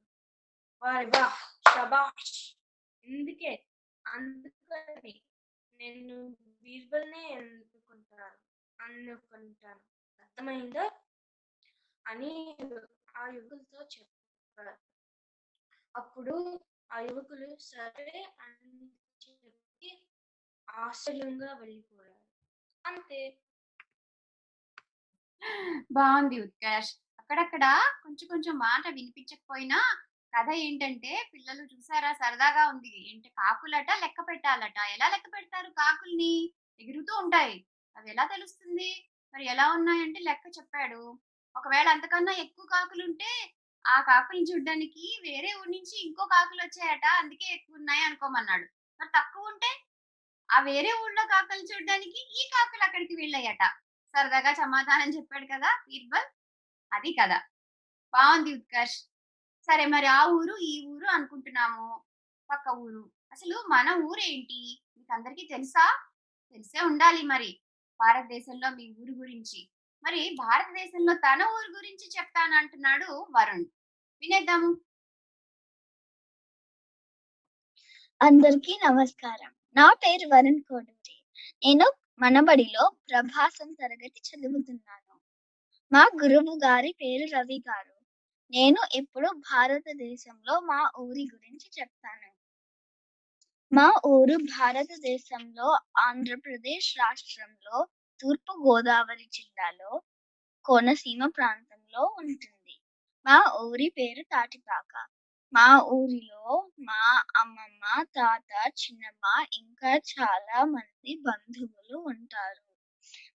[0.82, 1.24] వారి బా
[1.74, 2.38] షబాష్
[3.04, 3.52] ఎందుకే?
[4.06, 5.14] అందుకని
[5.76, 6.16] నేను
[6.62, 8.38] బీర్బల్నే ఎన్నుకుంటాను
[8.80, 9.80] అనుకుంటాను
[10.20, 10.84] అర్థమైందా?
[12.06, 12.32] అని
[13.16, 14.74] ఆ యువకులతో చెప్పారు.
[15.94, 16.34] అప్పుడు
[16.92, 18.72] ఆ యువకులు సరే అని
[19.20, 19.90] చెప్పి
[20.68, 22.18] ఆశ్చర్యంగా వెళ్ళిపోయారు.
[22.84, 23.20] అంతే.
[25.92, 27.64] బాగుంది ఉత్కర్ష్ అక్కడక్కడ
[28.02, 29.78] కొంచెం కొంచెం మాట వినిపించకపోయినా
[30.32, 32.12] కథ ఏంటంటే పిల్లలు చూసారా?
[32.12, 33.10] సరదాగా ఉంది.
[33.10, 34.78] ఏంటి కాకులట లెక్క పెట్టాలట.
[34.94, 36.34] ఎలా లెక్క పెడతారు కాకుల్ని?
[36.80, 37.56] ఎగురుతూ ఉంటాయి.
[37.96, 38.90] అవి ఎలా తెలుస్తుంది?
[39.34, 41.02] మరి ఎలా ఉన్నాయంటే లెక్క చెప్పాడు.
[41.56, 43.30] ఒకవేళ అంతకన్నా ఎక్కువ కాకులు ఉంటే
[43.86, 48.66] ఆ కాకులు చూడడానికి వేరే ఊరి నుంచి ఇంకో కాకులు వచ్చాయట అందుకే ఎక్కువ ఉన్నాయి అనుకోమన్నాడు.
[49.00, 49.70] మరి తక్కువ ఉంటే
[50.50, 53.64] ఆ వేరే ఊళ్ళో కాకులు చూడడానికి ఈ కాకులు అక్కడికి వెళ్ళాయట
[54.14, 56.28] సరదాగా సమాధానం చెప్పాడు కదా బీర్బల్.
[56.92, 57.38] అది కదా.
[58.14, 58.98] బాగుంది ఉత్కర్ష్.
[59.68, 62.04] సరే మరి ఆ ఊరు ఈ ఊరు అనుకుంటున్నాము.
[62.50, 63.10] పక్క ఊరు.
[63.32, 64.60] అసలు మన ఊరేంటి?
[64.98, 65.86] మీకు అందరికీ తెలుసా?
[66.52, 67.50] తెలిసే ఉండాలి మరి.
[68.00, 69.60] భారతదేశంలో మీ ఊరు గురించి.
[70.04, 73.64] మరి భారతదేశంలో తన ఊరు గురించి చెప్తానంటున్నాడు వరుణ్.
[74.22, 74.80] వినేద్దాము.
[78.22, 79.52] అందరికీ నమస్కారం.
[79.76, 81.22] నా పేరు వరుణ్ కోడూరి.
[81.66, 85.20] నేను మనబడిలో ప్రభాసం తరగతి చదువుతున్నాను.
[85.92, 87.94] మా గురువు గారి పేరు రవి గారు.
[88.50, 92.30] నేను ఎప్పుడు భారతదేశంలో మా ఊరి గురించి చెప్తాను.
[93.72, 97.86] మా ఊరు భారతదేశంలో ఆంధ్రప్రదేశ్ రాష్ట్రంలో
[98.20, 99.92] తూర్పు గోదావరి జిల్లాలో
[100.64, 102.74] కోనసీమ ప్రాంతంలో ఉంటుంది.
[103.26, 104.92] మా ఊరి పేరు తాటిపాక.
[105.52, 106.44] మా ఊరిలో
[106.80, 107.02] మా
[107.36, 107.84] అమ్మమ్మ
[108.16, 112.62] తాత చిన్నమ్మ ఇంకా చాలా మంది బంధువులు ఉంటారు.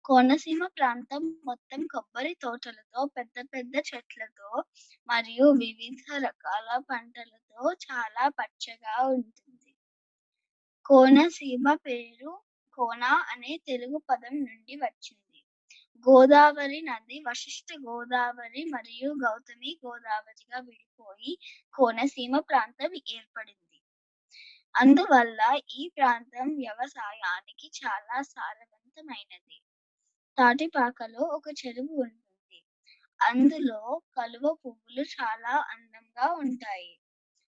[0.06, 4.50] కోనసీమ ప్రాంతం మొత్తం కొబ్బరి తోటలతో పెద్ద పెద్ద చెట్లతో
[5.10, 9.72] మరియు వివిధ రకాల పంటలతో చాలా పచ్చగా ఉంటుంది.
[10.86, 12.32] కోనసీమ పేరు
[12.78, 15.40] కోన అనే తెలుగు పదం నుండి వచ్చింది.
[16.06, 21.34] గోదావరి నది వశిష్ఠ గోదావరి మరియు గౌతమి గోదావరిగా విడిపోయి
[21.74, 23.80] కోనసీమ ప్రాంతం ఏర్పడింది.
[24.76, 29.58] అందువల్ల ఈ ప్రాంతం వ్యవసాయానికి చాలా సారవంతమైనది.
[30.38, 32.60] తాటిపాకలో ఒక చెరువు ఉంటుంది.
[33.20, 33.80] అందులో
[34.18, 36.92] కలువ పువ్వులు చాలా అందంగా ఉంటాయి.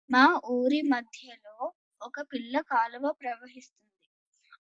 [0.10, 1.56] మా ఊరి మధ్యలో
[2.02, 3.87] ఒక పిల్ల కాలువ ప్రవహిస్తుంది.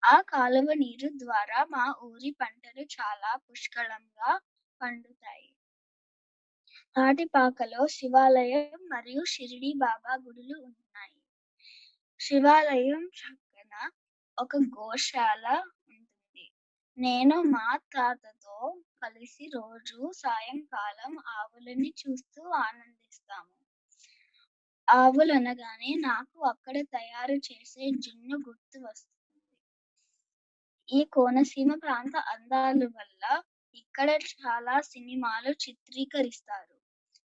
[0.04, 4.32] ఆ కాలువ నీరు ద్వారా మా ఊరి పంటలు చాలా పుష్కలంగా
[4.82, 5.50] పండుతాయి.
[6.96, 11.20] తాటిపాకలో శివాలయం మరియు షిరిడి బాబా గుడులు ఉన్నాయి.
[12.20, 13.74] శివాలయం పక్కన
[14.38, 15.46] ఒక గోశాల
[15.90, 16.46] ఉంటుంది.
[16.98, 18.58] నేను మా తాతతో
[19.02, 23.54] కలిసి రోజు సాయంకాలం ఆవులని చూస్తూ ఆనందిస్తాము.
[24.88, 29.17] ఆవులు అనగానే నాకు అక్కడ తయారు చేసే జున్ను గుర్తు వస్తుంది.
[30.90, 33.24] ఈ కోనసీమ ప్రాంత అందాల వల్ల
[33.76, 36.76] ఇక్కడ చాలా సినిమాలు చిత్రీకరిస్తారు.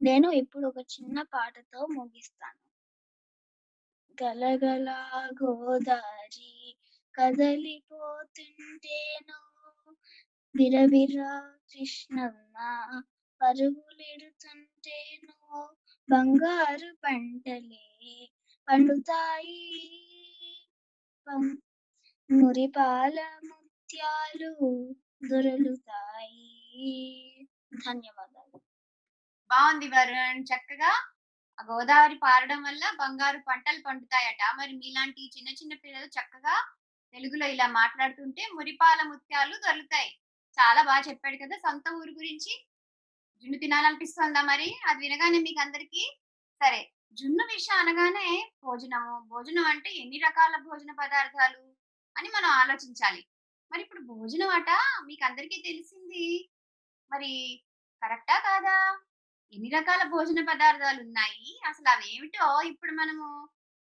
[0.00, 2.60] నేను ఇప్పుడు ఒక చిన్న పాటతో ముగిస్తాను.
[4.18, 4.88] గలగల
[5.42, 6.52] గోదారి
[7.14, 8.28] కదలిపోతుంటేను
[10.54, 11.18] విరవిర
[11.72, 12.56] కృష్ణమ్మ
[13.40, 15.34] పరుగులెడుతుంటేను
[16.08, 17.86] బంగారు పంటలే
[18.68, 19.60] పండుతాయి.
[22.32, 24.86] మురిపాల ముత్యాలు
[25.30, 27.48] దొరలుతాయి.
[27.86, 28.60] ధన్యవాదాలు.
[29.50, 30.42] బాగుంది వరుణ్.
[30.42, 31.06] చక్కగా
[31.60, 34.38] ఆ గోదావరి పారడం వల్ల బంగారు పంటలు పండుతాయట.
[34.58, 36.66] మరి మీలాంటి చిన్న చిన్న పిల్లలు చక్కగా
[37.14, 40.18] తెలుగులో ఇలా మాట్లాడుతుంటే మురిపాల ముత్యాలు దొరుకుతాయి.
[40.58, 42.66] చాలా బాగా చెప్పాడు కదా సొంత ఊరు గురించి.
[43.42, 44.76] జున్ను తినాలనిపిస్తుందా మరి?
[44.86, 46.18] అది వినగానే మీకు అందరికి
[46.62, 46.92] సరే.
[47.12, 49.28] జున్ను విషయం అనగానే భోజనము.
[49.28, 51.69] భోజనం అంటే ఎన్ని రకాల భోజన పదార్థాలు?
[52.20, 53.26] అని మనం ఆలోచించాలి.
[53.72, 54.70] మరి ఇప్పుడు భోజనం అట
[55.06, 56.50] మీకు అందరికీ తెలిసింది.
[57.12, 57.62] మరి
[58.02, 59.00] కరెక్టా కాదా?
[59.52, 63.48] ఎన్ని రకాల భోజన పదార్థాలు ఉన్నాయి అసలు అవి ఏమిటో ఇప్పుడు మనము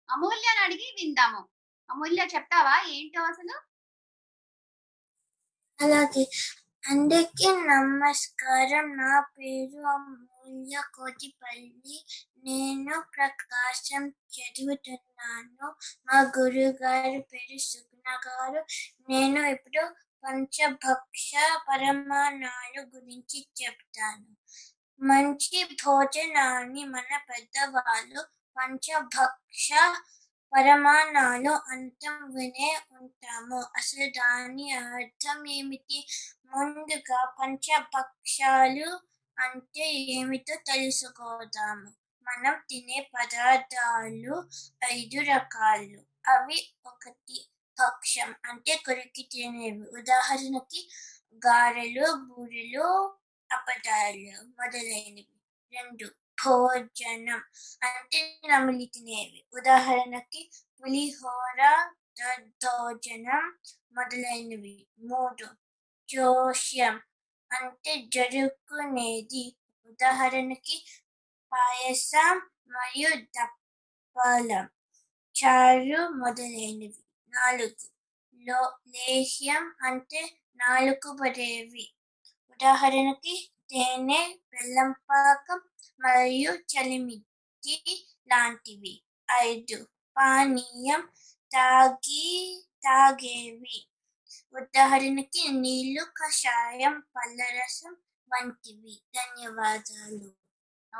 [0.09, 1.49] అమూల్యని అడిగి విందాము.
[1.91, 2.83] అమూల్య చెప్తావా?
[2.89, 3.61] ఏంటో అసలు?
[5.81, 6.23] అలాగే.
[6.89, 8.97] అందరికీ నమస్కారం.
[8.97, 9.81] నా పేరు
[10.49, 11.95] అమూల్య కోటిపల్లి
[12.45, 15.67] నేను ప్రకాశం చదువుతున్నాను
[16.07, 18.61] మా గురువు గారి పేరు సుగుణ గారు
[19.09, 19.81] నేను ఇప్పుడు
[20.23, 21.31] పంచభక్ష
[21.67, 24.31] పరమాణాలు గురించి చెప్తాను
[25.01, 28.23] మంచి భోజనాన్ని మన పెద్దవాళ్ళు
[28.57, 29.69] పంచభక్ష
[30.53, 35.99] పరమాణాలు అంతం వినే ఉంటాము అసలు దాని అర్థం ఏమిటి
[36.47, 38.89] ముందుగా పంచభక్షాలు
[39.39, 41.93] అంటే ఏమిటో తెలుసుకోదాము.
[42.23, 44.49] మనం తినే పదార్థాలు
[44.93, 46.01] ఐదు రకాలు.
[46.29, 47.49] అవి ఒకటి
[47.79, 49.99] భక్ష్యం అంటే కొరికి తినేవి.
[49.99, 50.89] ఉదాహరణకి
[51.47, 53.13] గారెలు బూరెలు
[53.51, 55.27] అపదాలు మొదలైనవి.
[55.73, 56.05] రెండు
[56.45, 57.43] భోజనం
[57.83, 59.45] అంటే నమిలి తినేవి.
[59.53, 63.57] ఉదాహరణకి పులిహోర దద్దోజనం
[63.93, 64.87] మొదలైనవి.
[64.99, 65.45] మూడు
[66.09, 67.01] జోష్యం
[67.51, 69.55] అంటే జరుపుకునేది
[69.87, 70.85] ఉదాహరణకి
[71.51, 74.69] పాయసం మరియు దప్పలం.
[75.35, 77.03] చారు మొదలైనవి.
[77.33, 77.87] నాలుగు.
[78.39, 80.21] లో లేహ్యం అంటే
[80.55, 81.93] నాలుగు పడేవి.
[82.51, 85.61] ఉదాహరణకి తేనె బెల్లం పాకం
[85.99, 89.03] మరియు చలిమిట్టి లాంటివి.
[89.31, 89.87] ఐదు.
[90.17, 91.01] పానీయం
[91.51, 92.27] తాగి
[92.83, 93.88] తాగేవి.
[94.53, 97.97] ఉదాహరణకి నీళ్ళు కషాయం పళ్ళరసం
[98.33, 99.01] వంటివి.
[99.15, 100.35] ధన్యవాదాలు.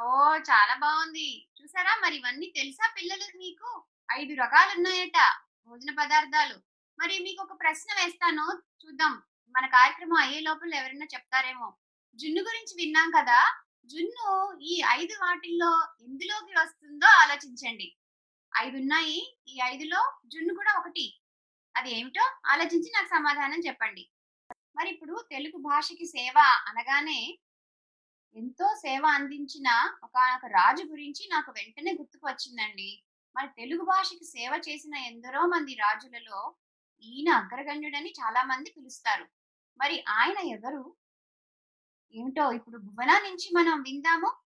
[0.01, 1.49] ఓ చాలా బాగుంది.
[1.61, 1.99] చూసారా?
[2.03, 3.85] మరి ఇవన్నీ తెలుసా పిల్లలు మీకు?
[4.11, 6.55] ఐదు రకాలు ఉన్నాయట భోజన పదార్థాలు.
[6.99, 8.61] మరి మీకు ఒక ప్రశ్న వేస్తాను.
[8.85, 9.23] చూద్దాం.
[9.49, 11.77] మన కార్యక్రమం అయ్యే లోపల ఎవరైనా చెప్తారేమో.
[12.15, 13.61] జున్ను గురించి విన్నాం కదా?
[13.85, 17.95] జున్ను ఈ ఐదు వాటిల్లో ఎందులోకి వస్తుందో ఆలోచించండి.
[18.57, 21.18] ఐదు ఉన్నాయి ఈ ఐదులో జున్ను కూడా ఒకటి.
[21.79, 24.09] అది ఏమిటో ఆలోచించి నాకు సమాధానం చెప్పండి.
[24.75, 26.37] మరి ఇప్పుడు తెలుగు భాషకి సేవ
[26.67, 27.39] అనగానే
[28.35, 29.69] ఎంతో సేవ అందించిన
[30.03, 33.03] ఒక రాజు గురించి నాకు వెంటనే గుర్తుకు వచ్చిందండి.
[33.35, 36.55] మరి తెలుగు భాషకి సేవ చేసిన ఎందరో మంది రాజులలో
[37.01, 39.25] ఈయన అగ్రగణ్యుడని చాలా మంది పిలుస్తారు.
[39.79, 40.95] మరి ఆయన ఎవరు?
[42.13, 44.48] ఏమిటో ఇప్పుడు భువనా నుంచి మనం విందాము.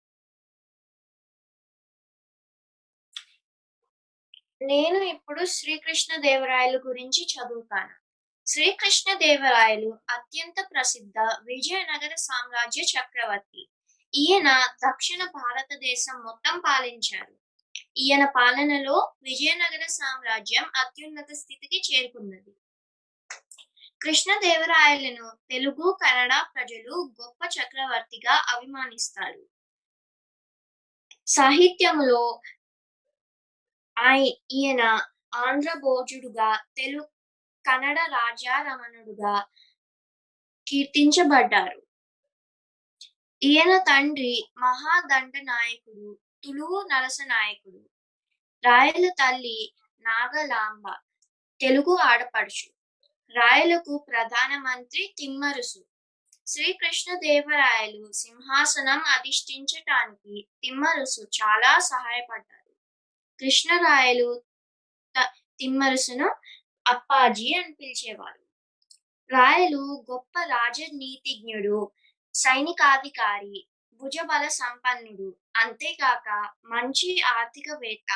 [4.62, 7.94] నేను ఇప్పుడు శ్రీకృష్ణ దేవరాయలు గురించి చదువుతాను.
[8.46, 13.68] శ్రీకృష్ణ దేవరాయలు అత్యంత ప్రసిద్ధ విజయనగర సామ్రాజ్య చక్రవర్తి.
[14.14, 14.48] ఈయన
[14.88, 17.34] దక్షిణ భారతదేశం మొత్తం పాలించారు.
[17.96, 22.54] ఈయన పాలనలో విజయనగర సామ్రాజ్యం అత్యున్నత స్థితికి చేరుకున్నది.
[24.02, 29.42] కృష్ణదేవరాయలను తెలుగు కన్నడ ప్రజలు గొప్ప చక్రవర్తిగా అభిమానిస్తారు.
[31.26, 32.40] సాహిత్యములో
[33.96, 34.82] ఆయ ఈయన
[35.34, 37.02] ఆంధ్ర భోజుడుగా తెలు
[37.64, 39.34] కన్నడ రాజారమణుడుగా
[40.66, 41.80] కీర్తించబడ్డారు.
[43.42, 46.08] ఈయన తండ్రి మహాదండ నాయకుడు
[46.44, 47.80] తులువు నరస నాయకుడు
[48.64, 49.58] రాయల తల్లి
[50.04, 50.86] నాగలాంబ
[51.60, 52.68] తెలుగు ఆడపడుచు
[53.34, 55.80] రాయలకు ప్రధానమంత్రి తిమ్మరుసు.
[56.46, 62.65] శ్రీకృష్ణదేవరాయలు సింహాసనం అధిష్ఠించటానికి తిమ్మరుసు చాలా సహాయపడ్డారు.
[63.40, 64.42] కృష్ణరాయలు
[65.58, 66.28] తిమ్మరుసును
[66.86, 68.42] అప్పాజీ అని పిలిచేవారు.
[69.30, 71.92] రాయలు గొప్ప రాజనీతిజ్ఞుడు
[72.34, 73.68] సైనికాధికారి
[74.02, 76.28] భుజబల సంపన్నుడు అంతేకాక
[76.64, 78.12] మంచి ఆర్థికవేత్త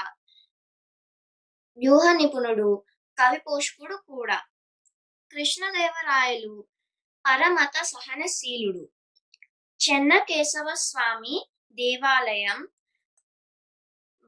[1.78, 2.70] వ్యూహ నిపుణుడు
[3.18, 4.38] కవి పోషకుడు కూడా.
[5.33, 6.54] కృష్ణదేవరాయలు
[7.26, 8.85] పరమత సహనశీలుడు.
[9.80, 11.37] చెన్నకేశవ స్వామి
[11.72, 12.61] దేవాలయం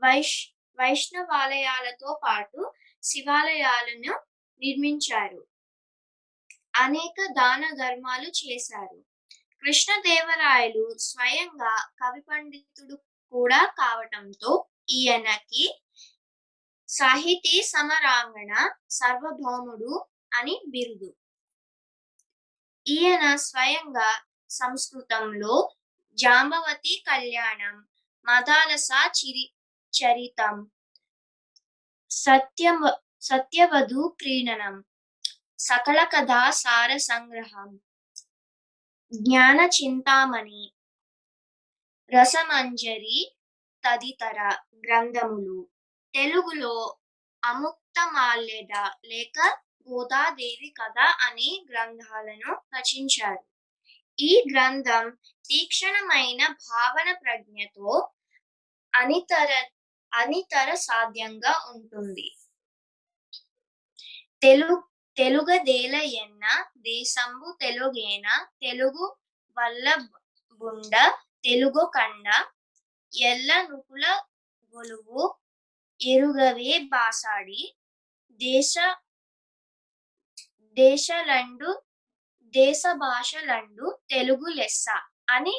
[0.02, 0.38] వైష్
[0.78, 4.12] వైష్ణవాలయాలతో పాటు శివాలయాలను
[4.60, 5.46] నిర్మించారు.
[6.74, 9.04] అనేక దాన ధర్మాలు చేశారు.
[9.60, 12.94] కృష్ణదేవరాయలు స్వయంగా కవి పండితుడు
[13.32, 15.82] కూడా కావటంతో ఈయనకి
[16.88, 21.14] సాహితీ సమరాంగణ సర్వభౌముడు అని బిరుదు.
[22.88, 25.74] ఈయన స్వయంగా సంస్కృతంలో
[26.14, 27.88] జాంబవతి కళ్యాణం
[28.24, 29.52] మదాలస చిరి
[29.92, 30.70] చరితం.
[32.10, 32.78] సత్య
[33.20, 34.84] సత్యవధు క్రీడనం.
[35.58, 37.80] సకల కథా సార సంగ్రహం.
[39.12, 40.72] జ్ఞాన చింతామణి.
[42.16, 43.36] రసమంజరి
[43.84, 45.68] తదితర గ్రంథములు.
[46.14, 46.98] తెలుగులో
[47.44, 49.58] అముక్తమాల్యద లేక
[49.90, 53.44] గోదాదేవి కథ అనే గ్రంథాలను రచించారు.
[54.18, 55.10] ఈ గ్రంథం
[55.48, 58.10] తీక్షణమైన భావన ప్రజ్ఞతో
[58.94, 59.68] అనితర
[60.12, 62.26] అనితర సాధ్యంగా ఉంటుంది.
[64.42, 64.76] తెలుగు
[65.16, 66.44] తెలుగదేల ఎన్న
[66.86, 68.26] దేశంబు తెలుగేన
[68.62, 69.06] తెలుగు
[69.56, 69.86] వల్ల
[70.60, 70.94] బుండ
[71.44, 72.26] తెలుగు కండ
[73.12, 74.04] ఎల్ల నుకుల
[74.74, 75.22] గొలువు
[76.00, 77.60] ఎరుగవే బాసాడి
[78.40, 78.74] దేశ
[80.76, 81.70] దేశలండు
[82.54, 84.86] దేశ భాషలండు తెలుగు లెస్స
[85.28, 85.56] అని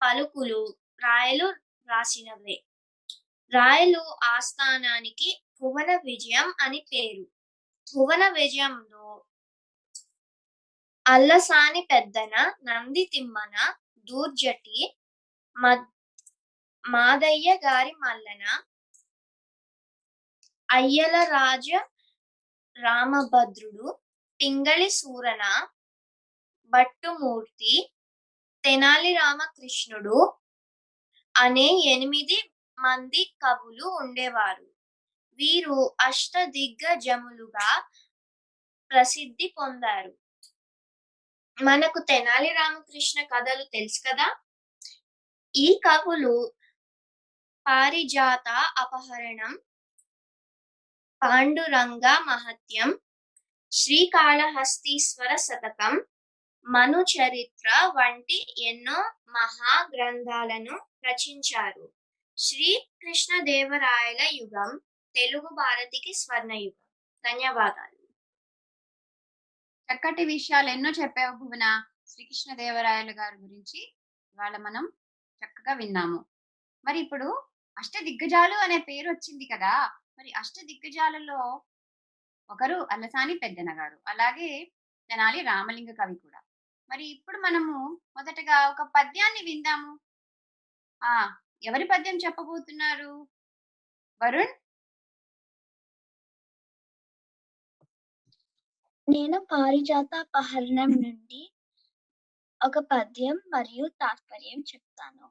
[0.00, 0.60] పలుకులు
[1.02, 1.48] రాయలు
[1.88, 2.56] రాసినవే.
[3.52, 5.28] రాయలు ఆస్థానానికి
[5.62, 7.24] భువన విజయం అని పేరు.
[7.86, 9.06] భువన విజయంలో
[11.06, 13.54] అల్లసాని పెద్దన నంది తిమ్మన
[14.06, 14.78] దూర్జటి
[16.84, 18.44] మాదయ్య గారి మల్లన
[20.68, 21.68] అయ్యల రాజ
[22.76, 23.86] రామభద్రుడు
[24.40, 25.44] పింగళి సూరన
[26.72, 27.74] భట్టుమూర్తి
[28.64, 30.18] తెనాలి రామకృష్ణుడు
[31.34, 32.38] అనే ఎనిమిది
[32.78, 34.66] మంది కవులు ఉండేవారు.
[35.32, 37.88] వీరు అష్ట దిగ్గజములుగా
[38.90, 40.18] ప్రసిద్ధి పొందారు.
[41.62, 44.36] మనకు తెనాలి రామకృష్ణ కథలు తెలుసు కదా?
[45.56, 46.52] ఈ కవులు
[47.66, 48.48] పారిజాత
[48.78, 49.58] అపహరణం
[51.22, 52.98] పాండురంగ మహత్యం
[53.72, 56.04] శ్రీకాళహస్తీశ్వర శతకం
[56.66, 61.97] మను చరిత్ర వంటి ఎన్నో మహా గ్రంథాలను రచించారు.
[62.40, 64.80] శ్రీ కృష్ణదేవరాయల యుగం
[65.16, 67.30] తెలుగు భారతికి స్వర్ణయుగం.
[67.30, 68.08] ధన్యవాదాలు.
[69.88, 71.84] చక్కటి విషయాలు ఎన్నో చెప్పావు భువన.
[72.06, 73.80] శ్రీకృష్ణ దేవరాయలు గారి గురించి
[74.34, 74.92] ఇవాళ మనం
[75.44, 76.24] చక్కగా విన్నాము.
[76.84, 79.86] మరి ఇప్పుడు అష్ట దిగ్గజాలు అనే పేరు వచ్చింది కదా
[80.18, 81.62] మరి అష్ట దిగ్గజాలలో
[82.50, 84.72] ఒకరు అల్లసాని పెద్దన గారు అలాగే
[85.10, 86.40] తెనాలి రామలింగ కవి కూడా.
[86.90, 90.00] మరి ఇప్పుడు మనము మొదటగా ఒక పద్యాన్ని విందాము.
[91.04, 93.28] ఆ ఎవరి పద్యం చెప్పబోతున్నారు?
[94.22, 94.54] వరుణ్?
[99.08, 101.52] నేను పారిజాత అపహరణం నుండి
[102.64, 105.30] ఒక పద్యం మరియు తాత్పర్యం చెప్తాను.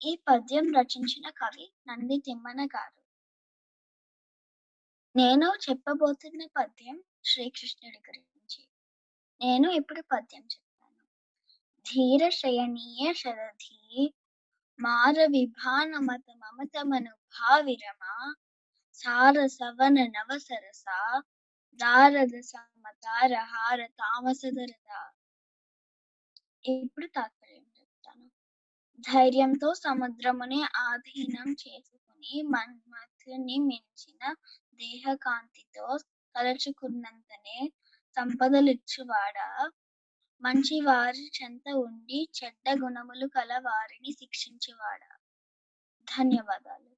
[0.00, 3.02] ఈ పద్యం రచించిన కవి నంది తిమ్మన గారు.
[5.16, 8.68] నేను చెప్పబోతున్న పద్యం శ్రీకృష్ణుడి గురించి.
[9.40, 11.04] నేను ఇప్పుడు పద్యం చెప్తాను.
[11.86, 14.12] ధీర శయనీయ శరధి
[14.78, 18.02] మార విభాన మత మమతమను భావిరమ
[18.98, 20.84] సార సవన నవసరస
[21.80, 24.88] దారద సమతార హార తామసదరద
[26.74, 28.26] ఇప్పుడు తాత్పర్యం చెప్తాను.
[29.04, 34.22] ధైర్యంతో సముద్రముని ఆధీనం చేసుకుని మన్మథుని మించిన
[34.80, 35.86] దేహకాంతితో
[36.34, 37.58] తలచుకున్నంతనే
[38.16, 39.48] సంపదలిచ్చువాడా?
[40.42, 45.08] మంచి వారి చెంత ఉండి చెడ్డ గుణములు కల వారిని శిక్షించువాడా.
[46.18, 46.96] ధన్యవాదాలు.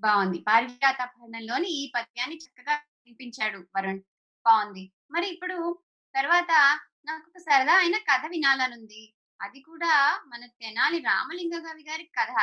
[0.00, 0.38] బాగుంది.
[0.38, 4.00] పారిజాత అపహరణంలోని ఈ పద్యాన్ని చక్కగా వినిపించాడు వరుణ్.
[4.46, 4.92] బాగుంది.
[5.10, 5.82] మరి ఇప్పుడు
[6.14, 9.14] తర్వాత నాకు ఒక సరదా అయిన కథ వినాలనుంది.
[9.42, 12.34] అది కూడా మన తెనాలి రామలింగ కవి గారి కథ.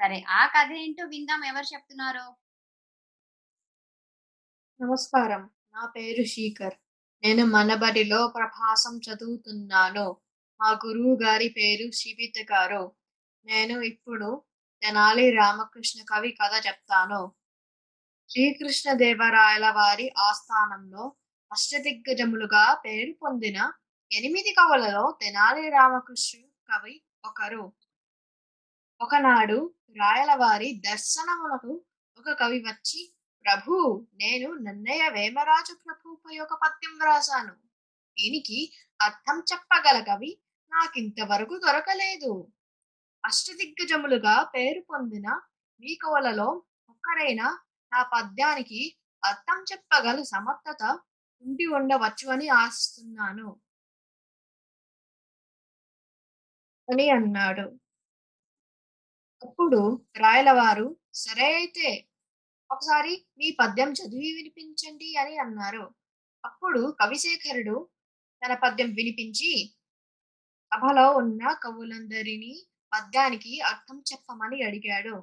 [0.00, 1.44] సరే ఆ కథ ఏంటో విందాం.
[1.44, 2.36] ఎవరు చెప్తున్నారో?
[4.80, 5.50] నమస్కారం.
[5.74, 6.74] నా పేరు శీకర్.
[7.22, 10.16] నేను మనబడిలో ప్రభాసం చదువుతున్నాను.
[10.60, 12.92] మా గురువు గారి పేరు శివిత గారు.
[13.44, 14.42] నేను ఇప్పుడు
[14.82, 17.32] తెనాలి రామకృష్ణ కవి కథ చెప్తాను.
[18.30, 21.16] శ్రీకృష్ణ దేవరాయల వారి ఆస్థానంలో
[21.52, 23.72] అష్టదిగ్గజములుగా పేరు పొందిన
[24.12, 26.40] ఎనిమిది కవులలో తెనాలి రామకృష్ణ
[26.72, 27.72] కవి ఒకరు.
[29.00, 31.84] ఒకనాడు రాయలవారి దర్శనములకు
[32.18, 33.14] ఒక కవి వచ్చి
[33.44, 33.74] ప్రభు
[34.14, 37.54] నేను నన్నయ్య వేమరాజు ప్రభుపై ఒక పద్యం వ్రాసాను.
[38.16, 38.58] దీనికి
[39.00, 40.30] అర్థం చెప్పగల కవి
[40.72, 42.32] నాకింతవరకు దొరకలేదు.
[43.24, 45.28] అష్టదిగ్గజములుగా పేరు పొందిన
[45.82, 46.48] మీ కవులలో
[46.88, 47.48] ఒక్కరైనా
[47.92, 48.80] నా పద్యానికి
[49.22, 50.82] అర్థం చెప్పగల సమర్థత
[51.44, 53.48] ఉండి ఉండవచ్చు అని ఆశిస్తున్నాను.
[56.88, 57.64] అని అన్నాడు.
[59.42, 59.80] అప్పుడు
[60.16, 60.86] రాయలవారు
[61.16, 61.86] సరే అయితే
[62.70, 65.84] ఒకసారి మీ పద్యం చదివి వినిపించండి అని అన్నారు.
[66.44, 67.76] అప్పుడు కవిశేఖరుడు
[68.42, 69.50] తన పద్యం వినిపించి
[70.72, 72.52] సభలో ఉన్న కవులందరినీ
[72.92, 75.14] పద్యానికి అర్థం చెప్పమని అడిగాడు.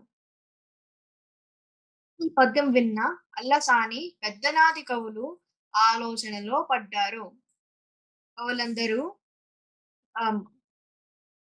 [2.20, 3.00] ఈ పద్యం విన్న
[3.38, 5.26] అల్లసాని పెద్దనాది కవులు
[5.74, 7.26] ఆలోచనలో పడ్డారు.
[8.38, 9.02] కవులందరూ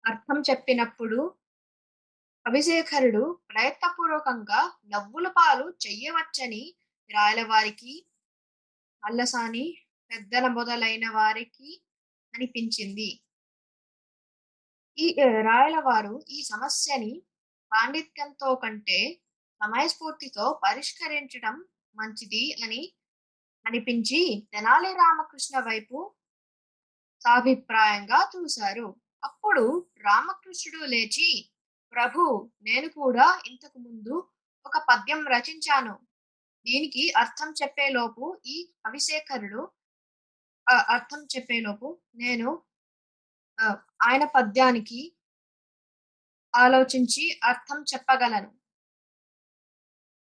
[0.05, 1.19] అర్థం చెప్పినప్పుడు
[2.47, 6.75] కవిశేఖరుడు ప్రయత్నపూర్వకంగా నవ్వుల పాలు చెయ్యవచ్చని
[7.11, 8.07] రాయలవారికి
[9.03, 9.79] అల్లసాని
[10.11, 11.83] పెద్దల మొదలైన వారికి
[12.35, 13.11] అనిపించింది.
[14.99, 15.07] ఈ
[15.43, 17.23] రాయలవారు ఈ సమస్యని
[17.73, 19.21] పాండిత్యంతో కంటే
[19.61, 21.65] సమయస్ఫూర్తితో పరిష్కరించడం
[21.97, 22.83] మంచిది అని
[23.67, 26.15] అనిపించి తెనాలి రామకృష్ణ వైపు
[27.21, 28.87] సాభిప్రాయంగా చూశారు.
[29.25, 31.29] అప్పుడు రామకృష్ణుడు లేచి
[31.95, 32.23] ప్రభు
[32.69, 34.15] నేను కూడా ఇంతకు ముందు
[34.67, 35.95] ఒక పద్యం రచించాను.
[36.67, 38.25] దీనికి అర్థం చెప్పేలోపు
[38.55, 38.57] ఈ
[38.89, 39.63] అభిషేకరుడు
[40.95, 41.89] అర్థం చెప్పేలోపు
[42.23, 42.49] నేను
[44.07, 45.01] ఆయన పద్యానికి
[46.55, 48.51] ఆలోచించి అర్థం చెప్పగలను.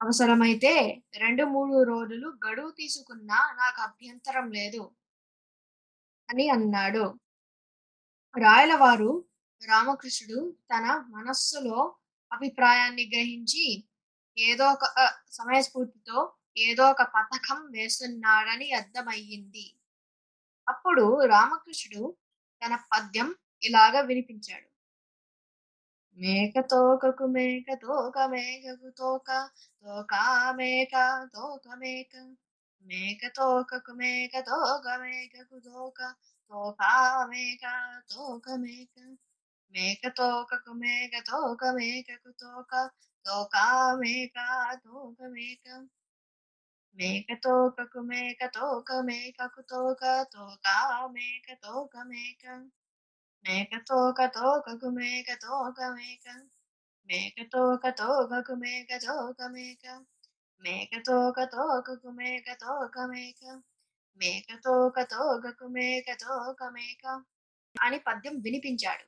[0.02, 0.72] అవసరమైతే
[1.24, 4.84] రెండు మూడు రోజులు గడువు తీసుకున్నా నాకు అభ్యంతరం లేదు
[6.30, 7.04] అని అన్నాడు.
[8.36, 9.12] రాయలవారు
[9.66, 11.96] రామకృష్ణుడు తన మనస్సులో
[12.32, 13.84] అభిప్రాయాన్ని గ్రహించి
[14.38, 19.74] ఏదో ఒక సమయస్ఫూర్తితో ఏదో ఒక పథకం వేస్తున్నాడని అర్థమయ్యింది.
[20.70, 22.18] అప్పుడు రామకృష్ణుడు
[22.66, 24.70] తన పద్యం ఇలాగ వినిపించాడు.
[26.18, 29.50] మేక తోకకు మేక తోక మేకకు తోక
[29.84, 30.14] తోక
[30.56, 32.36] మేక తోక మేక.
[32.86, 36.16] మేక తోకకు మేక తోక మేకకు తోక
[36.52, 36.78] తోక
[37.30, 37.66] మేక
[38.14, 39.18] తోక మేక.
[39.72, 42.74] మేక తోకకు మేక తోక మేకకు తోక
[43.26, 43.56] తోక
[44.00, 44.38] మేక
[44.86, 45.68] తోక మేక
[46.98, 50.04] మేక తోకకు మేక తోక మేకకు తోక
[50.34, 50.68] తోక
[51.10, 52.46] మేక తోక మేక
[53.46, 56.28] మేక తోక తోకకు మేక తోక మేక
[57.10, 59.86] మేక తోక తోకకు మేక తోక మేక
[60.64, 63.44] మేక తోక తోకకు మేక తోక మేక
[64.22, 67.06] మేక తోక తోకకు మేక తోక మేక
[67.76, 69.06] అని పద్యం వినిపించాడు.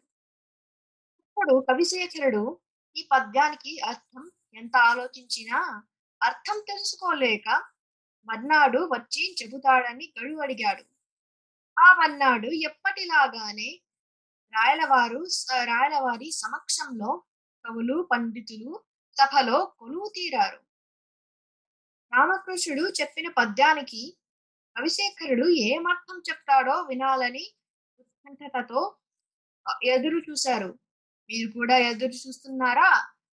[1.31, 2.59] అప్పుడు కవిశేఖరుడు
[2.95, 5.83] ఈ పద్యానికి అర్థం ఎంత ఆలోచించినా
[6.23, 7.63] అర్థం తెలుసుకోలేక
[8.25, 10.83] మర్నాడు వచ్చి చెబుతాడని గడువు అడిగాడు.
[11.79, 13.81] ఆ మర్నాడు ఎప్పటిలాగానే
[14.53, 17.23] రాయలవారు స- రాయలవారి సమక్షంలో
[17.65, 18.83] కవులు పండితులు
[19.17, 20.59] సభలో కొలువు తీరారు.
[22.13, 24.17] రామకృష్ణుడు చెప్పిన పద్యానికి
[24.79, 27.51] రవిశేఖరుడు ఏమర్థం చెప్తాడో వినాలని
[27.99, 28.95] ఉత్కంఠతతో
[29.83, 30.79] ఎదురు చూశారు.
[31.31, 32.89] మీరు కూడా ఎదురు చూస్తున్నారా?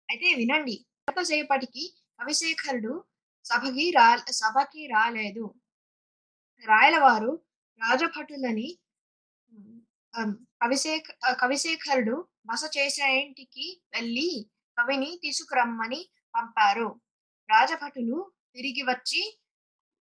[0.09, 0.75] అయితే వినండి.
[1.09, 1.83] ఎంతసేపటికి
[2.19, 2.93] కవిశేఖరుడు
[3.45, 4.07] సభకి రా
[4.39, 5.45] సభకి రాలేదు.
[6.65, 7.31] రాయలవారు
[7.81, 8.69] రాజభటులని
[10.61, 11.05] కవిశేఖ
[11.41, 14.29] కవిశేఖరుడు బస చేసిన ఇంటికి వెళ్ళి
[14.77, 16.01] కవిని తీసుకురమ్మని
[16.35, 16.87] పంపారు.
[17.49, 18.17] రాజభటులు
[18.55, 19.21] తిరిగి వచ్చి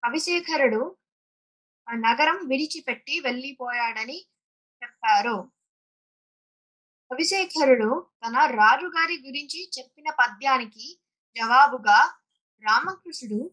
[0.02, 0.82] కవిశేఖరుడు
[1.88, 4.18] నగరం విడిచిపెట్టి వెళ్ళిపోయాడని
[4.82, 5.36] చెప్పారు.
[7.12, 11.00] కవిశేఖరుడు తన రాజుగారి గురించి చెప్పిన పద్యానికి
[11.36, 12.14] జవాబుగా
[12.62, 13.50] రామకృష్ణుడు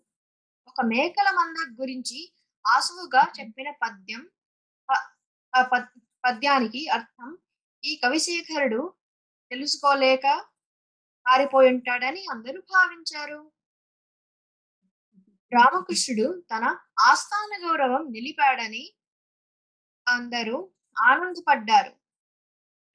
[0.67, 2.33] ఒక మేకల మంద గురించి
[2.67, 4.29] ఆసువుగా చెప్పిన పద్యం
[4.89, 5.15] ప-
[5.73, 7.37] పద్- పద్యానికి అర్థం
[7.83, 8.93] ఈ కవిశేఖరుడు
[9.51, 10.45] తెలుసుకోలేక
[11.27, 13.51] పారిపోయి ఉంటాడని అందరూ భావించారు.
[15.53, 18.93] రామకృష్ణుడు తన ఆస్థాన గౌరవం నిలిపాడని
[20.07, 20.69] అందరూ
[21.03, 22.04] ఆనందపడ్డారు.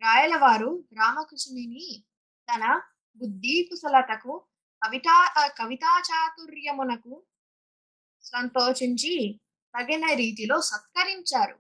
[0.03, 2.05] రాయలవారు రామకృష్ణుని
[2.49, 2.81] తన
[3.17, 4.45] బుద్ధి కుశలతకు
[4.87, 7.25] కవితా కవితా చాతుర్యమునకు
[8.23, 9.41] సంతోషించి
[9.79, 11.59] తగిన రీతిలో సత్కరించారు.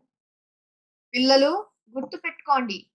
[1.14, 2.90] పిల్లలు గుర్తు పెట్టుకోండి.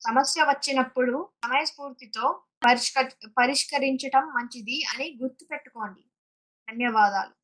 [0.00, 3.08] సమస్య వచ్చినప్పుడు సమయస్ఫూర్తితో పరిష్క
[3.38, 6.00] పరిష్కరించటం మంచిది అని గుర్తు పెట్టుకోండి.
[6.70, 7.34] ధన్యవాదాలు.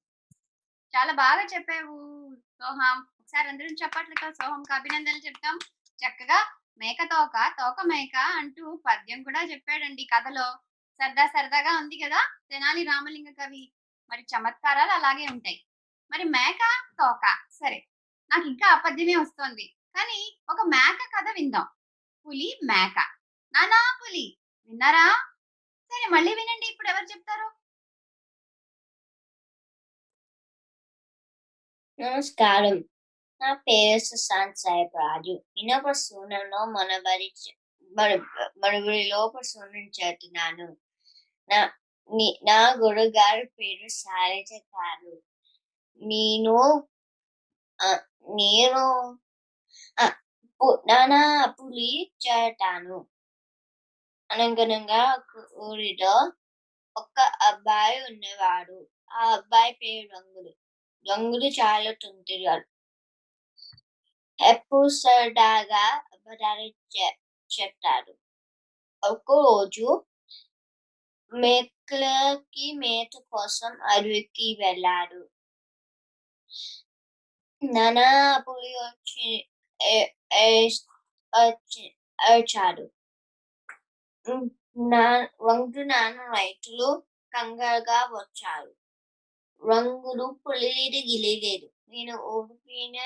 [0.96, 1.96] చాలా బాగా చెప్పావు
[2.36, 3.00] సోహం.
[3.00, 5.58] ఒకసారి అందరం చెప్పట్లేక సోహంకి అభినందనలు చెప్తాం.
[6.02, 10.46] చక్కగా మేక తోక తోక మేక అంటూ పద్యం కూడా చెప్పాడండి కథలో.
[11.00, 12.20] సరదా సరదాగా ఉంది కదా
[12.50, 13.62] తెనాలి రామలింగ కవి.
[14.10, 15.58] మరి చమత్కారాలు అలాగే ఉంటాయి.
[16.12, 16.62] మరి మేక
[16.98, 17.78] తోక సరే
[18.30, 19.66] నాకు ఇంకా అపద్యమే వస్తోంది.
[19.96, 20.20] కానీ
[20.50, 21.66] ఒక మేక కథ విందాం.
[22.26, 22.98] పులి మేక.
[23.54, 24.26] నానా పులి
[24.70, 25.06] విన్నారా?
[25.90, 27.48] సరే మళ్ళీ వినండి ఇప్పుడు ఎవరు చెప్తారు?
[31.98, 32.76] నమస్కారం.
[33.42, 35.42] నా పేరు సుశాంత్ సాయి రాజు.
[35.58, 37.34] నేను ప్రసూనంలో మన బడి
[39.08, 40.76] లోపల ప్రసూనం చేస్తున్నాను
[41.50, 41.66] నా
[42.14, 45.22] నీ- నా గురుగారి పేరు శాలిజ గారు.
[46.02, 46.88] నేను
[47.82, 48.00] ఆ,
[48.34, 49.18] నేను
[50.88, 53.06] నానా పులి చేటాను
[54.30, 55.22] అనగనగా
[55.56, 56.32] ఊరిలో
[56.96, 58.88] ఒక అబ్బాయి ఉన్నవాడు.
[59.12, 60.54] ఆ అబ్బాయి పేరు రంగులు.
[61.12, 62.71] రంగులు చాలా తుంతిగాడు
[64.42, 65.84] ఎప్పుడు సరదాగా
[66.14, 67.16] అబద్ధాలు చె-
[67.50, 68.12] చెప్తాడు
[69.46, 69.86] రోజు
[71.32, 75.20] మేకలకి మేత కోసం అడవికి వెళ్ళాడు
[77.62, 78.08] నానా
[78.46, 79.28] పులి వచ్చి
[79.80, 80.12] ఏ-
[82.22, 82.84] అరిచాడు
[84.92, 85.04] నా
[85.46, 86.88] రంగు నాన్న రైతులు
[87.32, 88.72] కంగారుగా వచ్చారు
[89.62, 92.98] రంగులు పులిలేదు గిలిలేదు నేను ఓడిపోయిన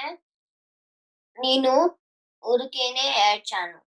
[1.39, 1.73] నేను
[2.45, 3.79] ఊరికేనే ఏడ్చాను.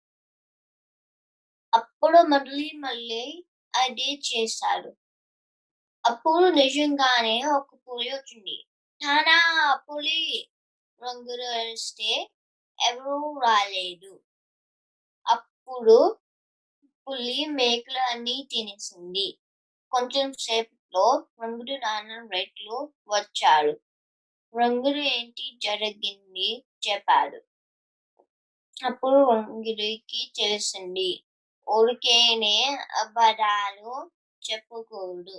[1.72, 3.44] అప్పుడు మళ్ళీ మళ్ళీ
[3.74, 4.90] అదే చేశాడు.
[6.04, 8.56] అప్పుడు నిజంగానే ఒక పులి వచ్చింది.
[9.00, 9.38] నానా
[9.76, 10.20] పులి
[11.00, 12.30] రంగులు వేస్తే
[12.78, 14.12] ఎవరూ రాలేదు.
[15.26, 15.96] అప్పుడు
[17.06, 19.38] పులి మేకలు అన్ని తినేసింది.
[19.92, 22.76] కొంచెం సేపట్లో రంగుడు నాన్న రైట్లు
[23.08, 23.72] వచ్చాడు.
[24.54, 25.58] రంగుడు ఏంటి?
[25.62, 26.50] జరిగింది
[26.88, 27.38] చెప్పాడు.
[28.84, 31.10] అప్పుడు వంగిరికి తెలిసింది
[31.66, 32.56] ఊరికేనే
[33.00, 33.94] అబద్ధాలు
[34.42, 35.38] చెప్పకూడదు.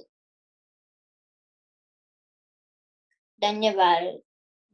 [3.42, 4.14] ధన్యవాదాలు.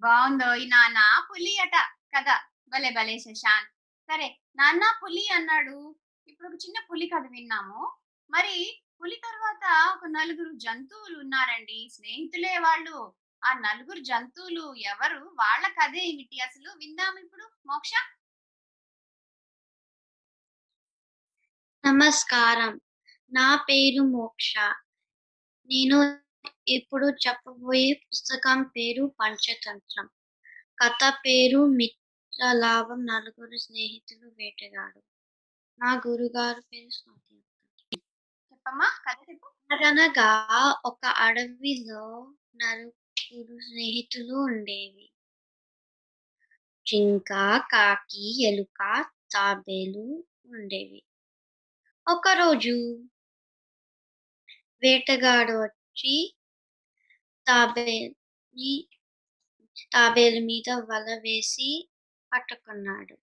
[0.01, 0.99] బాగుందో ఈ నాన్న
[1.29, 1.75] పులి అట
[2.15, 2.35] కదా.
[2.69, 3.71] భలే భలే శశాంత్
[4.09, 5.77] సరే నాన్న పులి అన్నాడు.
[6.27, 7.81] ఇప్పుడు ఒక చిన్న పులి కథ విన్నాము.
[8.29, 8.55] మరి
[9.01, 9.65] పులి తర్వాత
[9.95, 11.89] ఒక నలుగురు జంతువులు ఉన్నారండి.
[11.93, 12.97] స్నేహితులే వాళ్ళు.
[13.45, 15.19] ఆ నలుగురు జంతువులు ఎవరు?
[15.39, 16.41] వాళ్ళ కథ ఏమిటి?
[16.41, 17.45] అసలు విందాం ఇప్పుడు.
[17.65, 17.91] మోక్ష?
[21.83, 22.81] నమస్కారం.
[23.31, 24.53] నా పేరు మోక్ష.
[25.69, 25.97] నేను
[26.67, 30.07] ఇప్పుడు చెప్పబోయే పుస్తకం పేరు పంచతంత్రం.
[30.79, 33.05] కథ పేరు మిత్రలాభం.
[33.05, 35.01] నలుగురు స్నేహితులు వేటగాడు.
[35.79, 37.37] నా గురుగారు పేరు స్వాతి.
[38.51, 39.49] చెప్పమ్మా కథ చెప్పు.
[39.71, 40.29] అనగా
[40.85, 45.05] ఒక అడవిలో నలుగురు స్నేహితులు ఉండేవి.
[46.85, 47.31] జింక
[47.71, 48.79] కాకి ఎలుక
[49.33, 50.05] తాబేలు
[50.45, 51.01] ఉండేవి.
[52.07, 52.73] ఒకరోజు
[54.83, 56.15] వేటగాడు వచ్చి
[57.47, 58.73] తాబేని
[59.93, 61.69] తాబేలు మీద వల వేసి
[62.31, 63.17] పట్టుకున్నాడు.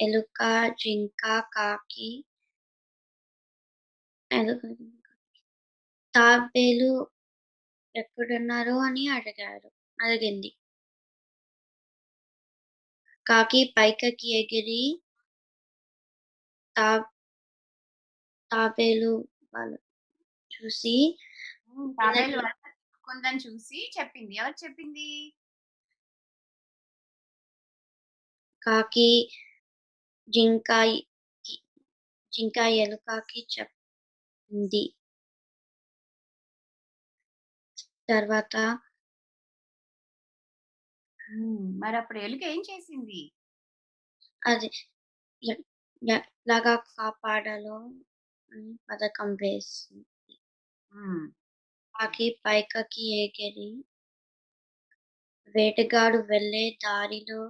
[0.00, 0.40] ఎలుక
[0.80, 1.22] జింక
[1.54, 2.08] కాకి
[6.14, 6.92] తాబేలు
[7.98, 9.68] ఎక్కడున్నారు అని అడిగారు.
[9.98, 10.50] అడిగింది.
[13.26, 14.80] కాకి పైకకి ఎగిరి
[16.76, 16.88] తా
[18.50, 19.12] తాబేలు
[19.54, 19.78] వాళ్ళు
[20.50, 20.94] చూసి
[23.04, 24.34] కొందని చూసి చెప్పింది.
[24.36, 25.08] ఎవరు చెప్పింది?
[28.62, 29.08] కాకి
[30.28, 30.70] జింక
[32.32, 34.82] జింక ఎలుకకి చెప్పింది.
[38.08, 38.54] తర్వాత
[41.80, 43.20] మరి అప్పుడు ఎలుక ఏం చేసింది?
[44.42, 44.68] అది
[45.42, 45.62] ఎ-
[46.02, 47.78] ఎ- ఎలాగా కాపాడాలో
[48.52, 50.06] అని పథకం వేసింది.
[51.94, 53.70] కాకి పైకకి ఎగిరి
[55.54, 57.42] వేటగాడు వెళ్ళే దారిలో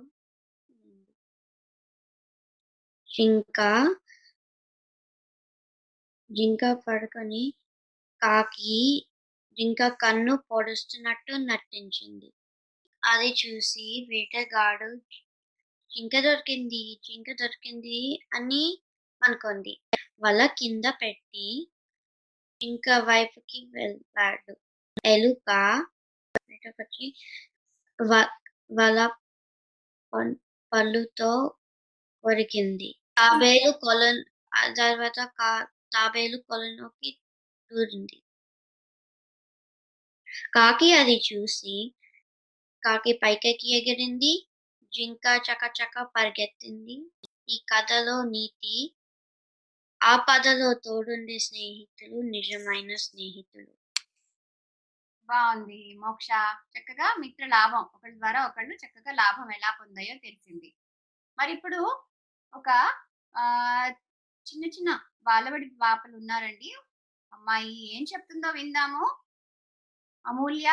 [3.09, 3.59] జింక
[6.30, 7.44] జింక పడుకొని
[8.22, 8.78] కాకి
[9.59, 12.28] ఇంకా కన్ను పొడుస్తున్నట్టు నటించింది
[13.02, 14.90] అది చూసి వేటగాడు
[15.90, 18.00] జింక దొరికింది జింక దొరికింది
[18.36, 18.62] అని
[19.22, 19.74] అనుకుంది.
[20.24, 21.46] వల కింద పెట్టి
[22.61, 24.54] జింక వైపుకి వెళ్ళాడు.
[25.04, 25.48] ఎలుక
[26.48, 27.06] బయటకొచ్చి
[28.78, 28.98] వల
[30.72, 31.30] పళ్ళుతో
[32.24, 32.90] కొరికింది.
[33.18, 34.22] తాబేలు కొలను
[34.78, 35.18] తర్వాత
[35.94, 37.11] తాబేలు కొలనుకి
[37.70, 38.18] దూరింది.
[40.47, 41.74] కాకి అది చూసి
[42.82, 44.32] కాకి పైకెక్కి ఎగిరింది.
[44.93, 46.97] జింక చకచక పరిగెత్తింది.
[47.49, 48.76] ఈ కథలో నీతి
[50.01, 53.72] ఆ పదలో తోడుండే స్నేహితులు నిజమైన స్నేహితులు.
[55.28, 55.95] బాగుంది.
[55.95, 56.28] మోక్ష
[56.74, 57.82] చక్కగా మిత్ర లాభం.
[57.95, 60.74] ఒకళ్ళ ద్వారా ఒకళ్ళు చక్కగా లాభం ఎలా పొందాయో తెలిసింది.
[61.39, 61.80] మరి ఇప్పుడు
[62.55, 62.68] ఒక
[63.34, 63.45] ఆ
[64.47, 64.91] చిన్న చిన్న
[65.22, 66.70] బాలబడి పాపలు ఉన్నారండి.
[67.32, 69.05] అమ్మాయి ఏం చెప్తుందో విందాము.
[70.28, 70.68] అమూల్య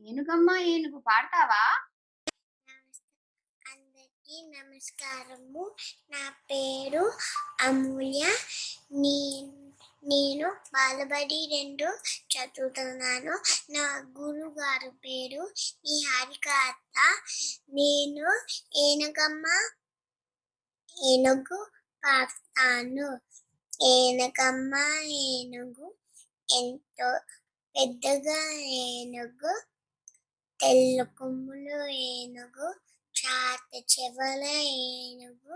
[0.00, 1.86] ఏనుగమ్మ ఏనుగు పాడతావా?
[3.72, 5.76] అందరికీ నమస్కారము.
[6.10, 7.12] నా పేరు
[7.60, 8.24] అమూల్య.
[10.04, 11.84] నేను బాలబడి రెండు
[12.34, 13.32] చదువుతున్నాను.
[13.70, 15.52] నా గురువు గారు పేరు
[15.84, 17.22] నిహారిక అత్త.
[17.70, 18.40] నేను
[18.76, 19.44] ఏనుగమ్మ
[21.02, 21.70] ఏనుగు
[22.04, 23.20] పాడతాను.
[23.84, 24.74] ఏనుగమ్మ
[25.04, 25.94] ఏనుగు
[26.50, 27.20] ఎంతో
[27.76, 28.36] పెద్దగా
[28.76, 29.52] ఏనుగు
[30.60, 32.68] తెల్ల కొమ్ములు ఏనుగు
[33.14, 34.42] చాత చెవల
[34.76, 35.54] ఏనుగు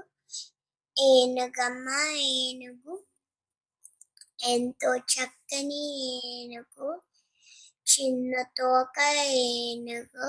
[0.97, 1.89] ఏనుగమ్మ
[2.33, 2.95] ఏనుగు
[4.49, 6.91] ఎంతో చక్కని ఏనుగు
[7.87, 8.99] చిన్న తోక
[9.41, 10.29] ఏనుగు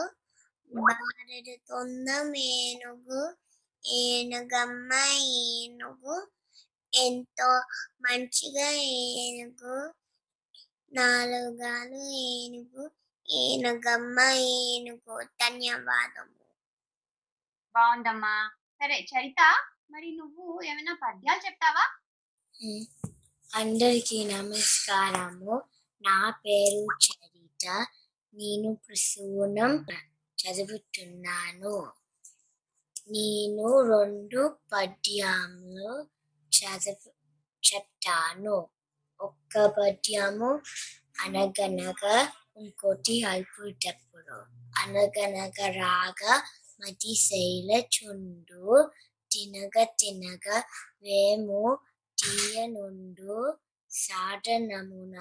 [0.72, 3.22] బారడు తొందం ఏనుగు
[3.84, 4.92] ఏనుగమ్మ
[5.42, 6.16] ఏనుగు
[6.94, 7.50] ఎంతో
[8.06, 9.76] మంచిగా ఏనుగు
[10.94, 12.92] నాలుగాలు ఏనుగు
[13.30, 15.24] ఏనుగమ్మ ఏనుగు.
[15.24, 16.46] ధన్యవాదము.
[17.76, 18.52] బాగుందమ్మా.
[18.76, 22.00] సరే చరిత మరి నువ్వు ఏమైనా పద్యాలు చెప్తావా?
[23.56, 25.64] అందరికీ నమస్కారము.
[26.02, 27.86] నా పేరు చరిత.
[28.34, 29.86] నేను ప్రసూనం
[30.44, 31.94] చదువుతున్నాను.
[33.12, 36.08] నేను రెండు పద్యాలు
[36.52, 37.14] చదువు
[37.74, 38.81] చెప్తాను.
[39.22, 40.50] ఒక్క పద్యము
[41.24, 42.16] అనగనగా
[42.58, 44.38] ఇంకోటి అల్పుటప్పుడు
[44.82, 46.34] అనగనగా రాగా
[46.82, 48.64] మతి శైల చుండు
[49.32, 50.48] తినగ తినగ
[51.04, 51.64] వేము
[52.18, 53.36] తీయనుండు
[53.92, 55.18] సాధనమున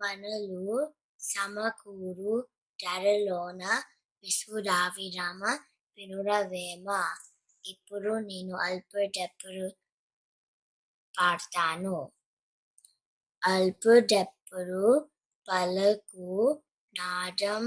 [0.00, 0.76] పనులు
[1.20, 2.34] సమకూరు
[2.78, 3.62] ధరలోన
[4.24, 5.42] విశ్వరావిరామ
[5.98, 6.88] వినురవేమ.
[7.64, 9.66] ఇప్పుడు నేను అల్పుడెప్పుడు
[11.14, 11.96] పాడతాను.
[13.42, 14.82] అల్పుడెప్పుడు
[15.48, 16.28] పలకు
[16.94, 17.64] నాదం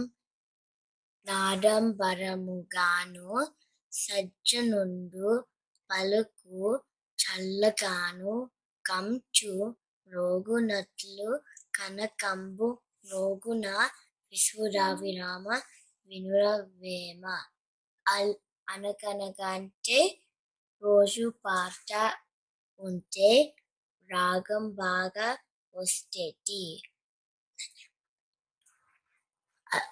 [1.27, 3.29] నాడంబరముగాను
[3.91, 5.29] సజ్జనుండు
[5.89, 6.61] పలుకు
[7.19, 8.35] చల్లగాను
[8.85, 9.53] కంచు
[10.11, 11.29] రోగునట్లు
[11.77, 12.67] కనకంబు
[13.05, 13.67] రోగున
[14.33, 15.47] విశ్వరావిరామ
[16.11, 17.23] వినురవేమ.
[18.05, 18.33] అల్
[18.67, 19.99] అనకనకంటే అంటే
[20.81, 21.91] రోజు పాట
[22.79, 23.29] ఉంటే
[24.09, 25.27] రాగం బాగా
[25.75, 26.61] వస్తేటి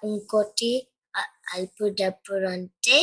[0.08, 0.72] ఇంకోటి
[1.54, 2.98] అల్పుడప్పుడు అంటే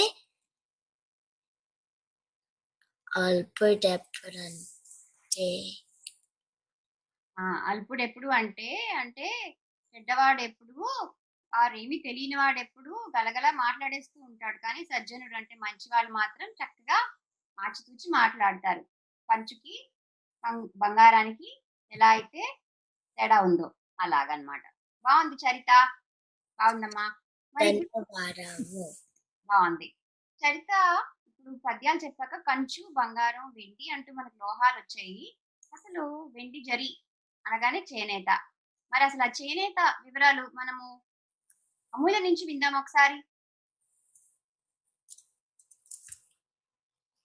[3.20, 5.48] అల్పుడప్పుడు అంటే
[7.68, 8.70] అల్పుడు ఎప్పుడు అంటే
[9.02, 9.28] అంటే
[9.96, 10.76] పెద్దవాడు ఎప్పుడు
[11.54, 14.58] వారేమి తెలియని వాడు ఎప్పుడు గలగల మాట్లాడేస్తూ ఉంటాడు.
[14.66, 17.00] కానీ సజ్జనుడు అంటే మంచి వాళ్ళు మాత్రం చక్కగా
[17.58, 18.84] ఆచితూచి మాట్లాడతారు.
[19.30, 19.76] పంచుకి
[20.84, 21.50] బంగారానికి
[21.94, 22.44] ఎలా అయితే
[23.18, 23.68] తేడా ఉందో
[24.00, 24.64] అలాగనమాట.
[25.06, 25.72] బాగుంది చరిత.
[26.60, 27.06] బాగుందమ్మా
[29.50, 29.88] బాగుంది
[30.42, 30.72] చరిత
[31.28, 35.26] ఇప్పుడు పద్యాలు చెప్పాక కంచు బంగారం వెండి అంటూ మనకు లోహాలు వచ్చాయి
[35.74, 36.04] అసలు
[36.36, 36.90] వెండి జరి
[37.46, 38.30] అనగానే చేనేత.
[38.94, 40.88] మరి అసలు ఆ చేనేత వివరాలు మనము
[41.94, 43.18] అమూల్య నుంచి విందాం ఒకసారి.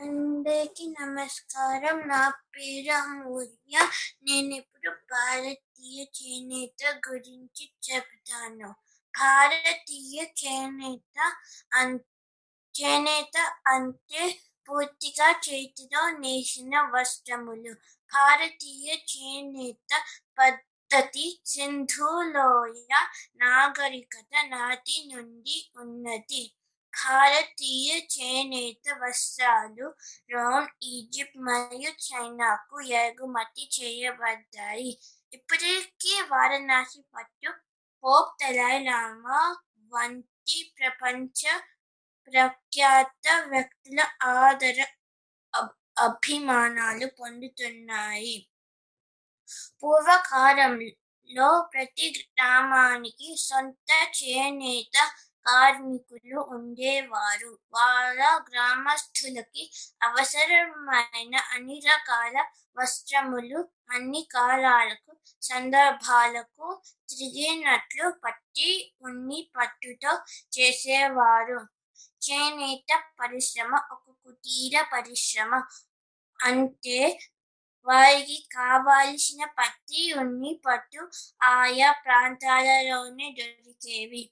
[0.00, 2.08] అందరికీ నమస్కారం.
[2.08, 2.22] నా
[2.54, 3.74] పేరు అమూల్య.
[4.22, 4.90] నేను ఇప్పుడు
[5.86, 8.68] భారతీయ చేనేత గురించి చెప్తాను
[9.14, 11.18] భారతీయ చేనేత
[11.72, 11.94] అన్
[12.74, 14.22] చేనేత అంటే
[14.68, 17.72] పూర్తిగా చేతితో నేసిన వస్త్రములు
[18.12, 19.92] భారతీయ చేనేత
[20.38, 22.90] పద్ధతి సింధులోయ
[23.42, 26.44] నాగరికత నాటి నుండి ఉన్నది
[26.94, 29.86] భారతీయ చేనేత వస్త్రాలు
[30.32, 34.92] రోమ్ ఈజిప్ట్ మరియు చైనాకు ఎగుమతి చేయబడ్డాయి
[35.32, 37.50] ఇప్పటికీ వారణాసి పట్టు
[38.04, 38.76] పోప్ దలై
[39.92, 41.40] వంటి ప్రపంచ
[42.28, 44.00] ప్రఖ్యాత వ్యక్తుల
[44.36, 44.78] ఆదర
[45.96, 48.36] అభిమానాలు పొందుతున్నాయి.
[49.80, 54.96] పూర్వకాలంలో ప్రతి గ్రామానికి సొంత చేనేత
[55.46, 57.58] కార్మికులు ఉండేవారు.
[57.72, 58.20] వాళ్ళ
[58.50, 59.64] గ్రామస్తులకి
[60.02, 62.36] అవసరమైన అన్ని రకాల
[62.78, 70.12] వస్త్రములు అన్ని కాలాలకు సందర్భాలకు తిరిగినట్లు పట్టి ఉన్ని పట్టుతో
[70.58, 71.58] చేసేవారు.
[72.22, 75.54] చేనేత పరిశ్రమ ఒక కుటీర పరిశ్రమ
[76.40, 77.18] అంటే
[77.86, 81.10] వారికి కావాల్సిన పత్తి ఉన్ని పట్టు
[81.42, 84.22] ఆయా ప్రాంతాలలోనే దొరికేవి.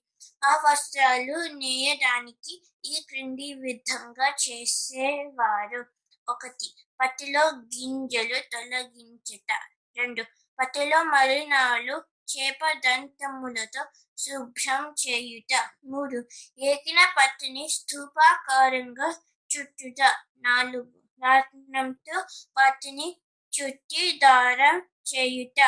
[0.44, 5.84] ఆ వస్త్రాలు నేయడానికి ఈ క్రింది విధంగా చేసేవారు.
[6.28, 9.50] ఒకటి పత్తిలో గింజలు తొలగించుట.
[9.96, 10.22] రెండు
[10.58, 12.02] పత్తిలో మలినాలు
[12.32, 13.84] చేప దంతములతో
[14.18, 15.52] శుభ్రం చేయుట.
[15.84, 19.08] మూడు ఏకిన పత్తిని స్థూపాకారంగా
[19.50, 20.00] చుట్టుట.
[20.38, 20.94] నాలుగు
[21.24, 22.24] రత్నంతో
[22.56, 23.20] పత్తిని
[23.52, 25.60] చుట్టి దారం చేయుట.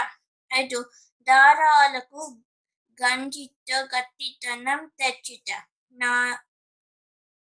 [0.55, 0.91] ఐదు
[1.29, 2.37] దారాలకు
[3.03, 5.49] గంజితో గట్టితనం తెచ్చుట.
[5.97, 6.13] నా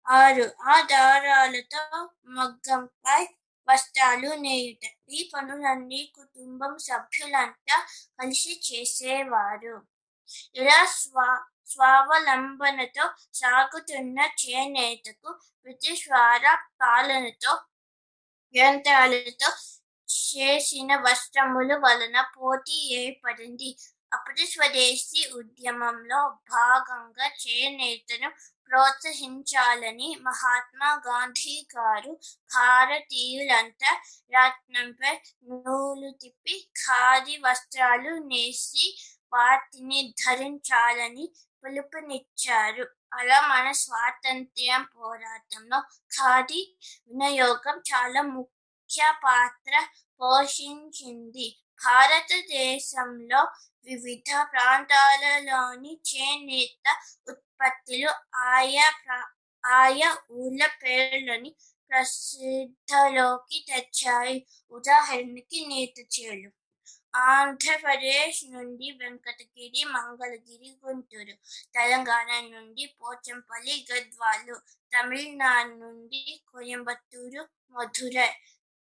[0.05, 1.81] ఆరు ఆ దారాలతో
[2.27, 3.21] మగ్గంపై
[3.67, 4.83] వస్త్రాలు నేయుట.
[5.09, 7.77] ఈ పనులన్నీ కుటుంబం సభ్యులంతా
[8.19, 9.75] కలిసి చేసేవారు.
[10.55, 11.27] ఇలా స్వా
[11.69, 15.29] స్వావలంబనతో సాగుతున్న చేనేతకు
[15.63, 16.07] బ్రిటిష్
[16.81, 17.53] పాలనతో
[18.55, 19.49] యంత్రాలతో
[20.09, 23.69] చేసిన వస్త్రముల వలన పోటీ ఏర్పడింది.
[24.15, 26.19] అప్పుడు స్వదేశీ ఉద్యమంలో
[26.51, 28.29] భాగంగా చేనేతను
[28.71, 32.11] ప్రోత్సహించాలని మహాత్మా గాంధీ గారు
[32.55, 33.91] భారతీయులంతా
[34.33, 35.13] రత్నంపై
[35.49, 38.85] నూలు తిప్పి ఖాదీ వస్త్రాలు నేసి
[39.33, 41.25] వాటిని ధరించాలని
[41.63, 42.85] పిలుపునిచ్చారు.
[43.13, 45.79] అలా మన స్వాతంత్ర్య పోరాటంలో
[46.11, 46.61] ఖాదీ
[47.07, 49.73] వినియోగం చాలా ముఖ్య పాత్ర
[50.21, 51.47] పోషించింది.
[51.85, 53.41] భారతదేశంలో
[53.87, 56.85] వివిధ ప్రాంతాలలోని చేనేత
[57.27, 58.11] ఉత్పత్తులు
[58.49, 59.29] ఆయా ప్రా-
[59.63, 61.51] ఆయా ఊళ్ళ పేర్లని
[61.91, 64.37] ప్రసిద్ధలోకి తెచ్చాయి.
[64.73, 66.49] ఉదాహరణకి నేత చేలు
[67.27, 71.35] ఆంధ్రప్రదేశ్ నుండి వెంకటగిరి మంగళగిరి గుంటూరు
[71.73, 74.55] తెలంగాణ నుండి పోచంపల్లి గద్వాలు
[74.91, 77.43] తమిళనాడు నుండి కోయంబత్తూరు
[77.75, 78.31] మధురై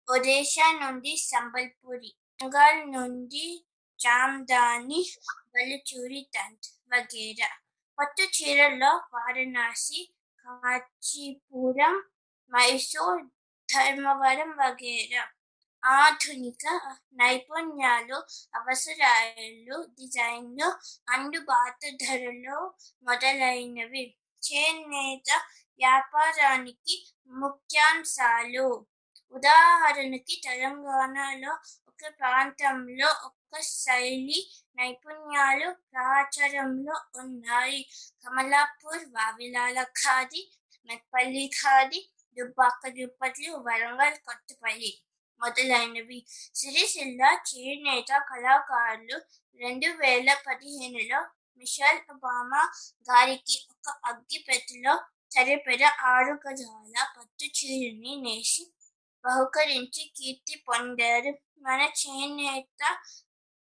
[0.09, 2.11] ఒడిశా నుండి సంబల్పూరి
[2.45, 3.65] బెంగాల్ నుండి
[4.01, 5.07] జామ్దాని
[5.55, 7.49] బలుచూరి తంత్ వగేరా.
[7.99, 10.15] పట్టు చీరల్లో వారణాసి
[10.45, 12.05] కాంచీపురం
[12.55, 13.27] మైసూర్
[13.75, 15.29] ధర్మవరం వగేరా.
[15.85, 18.15] ఆధునిక నైపుణ్యాలు
[18.55, 20.69] అవసరాలు డిజైన్లు
[21.11, 24.17] అందుబాటు ధరలు మొదలైనవి.
[24.43, 25.43] చేనేత
[25.79, 28.87] వ్యాపారానికి ముఖ్యాంశాలు.
[29.33, 31.59] ఉదాహరణకి తెలంగాణలో
[31.95, 34.39] ఒక ప్రాంతంలో ఒక శైలి
[34.79, 37.81] నైపుణ్యాలు ప్రాచారంలో ఉన్నాయి.
[38.25, 40.43] కమలాపూర్ వావిలాల ఖాది
[40.89, 42.01] మెట్పల్లి ఖాదీ
[42.39, 44.93] దుబ్బాక దుప్పట్లు వరంగల్ కొత్తపల్లి
[45.41, 46.19] మొదలైనవి.
[46.55, 49.19] సిరిసిల్ల చేనేత కళాకారులు
[49.61, 51.23] రెండు వేల పదిహేనులో
[51.57, 52.63] మిషల్ ఒబామా
[53.11, 54.97] గారికి ఒక అగ్గిపెట్టెలో
[55.31, 55.83] సరిపడ
[56.15, 58.65] ఆరు గజాల పట్టు చీరని నేసి
[59.25, 61.33] బహుకరించి కీర్తి పొందారు.
[61.65, 62.83] మన చేనేత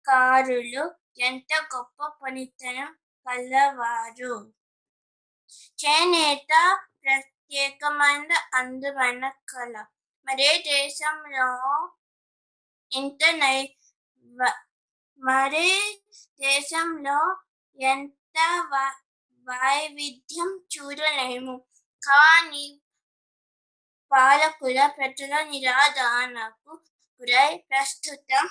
[0.06, 0.84] కారులు
[1.20, 2.90] ఎంత గొప్ప పనితనం
[3.26, 4.34] కలవారు.
[5.80, 6.52] చేనేత
[7.04, 9.74] ప్రత్యేకమైన అందమైన కళ.
[10.26, 11.48] మరే దేశంలో
[12.92, 13.58] ఇంత నై
[15.20, 15.70] మరే
[16.40, 17.18] దేశంలో
[17.78, 18.38] ఎంత
[19.48, 21.56] వైవిధ్యం చూడలేము.
[22.02, 22.66] కానీ
[24.12, 26.72] పాలకుల ప్రజల నిరాదరణకు
[27.20, 28.44] గురై ప్రస్తుతం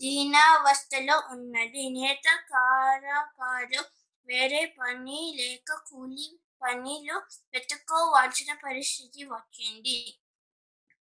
[0.00, 1.82] దీనావస్థలో ఉన్నది.
[1.88, 3.82] నేత కారకారు
[4.28, 6.28] వేరే పని లేక కూలి
[6.62, 7.16] పనిలో
[7.52, 9.98] వెతుక్కోవాల్సిన పరిస్థితి వచ్చింది.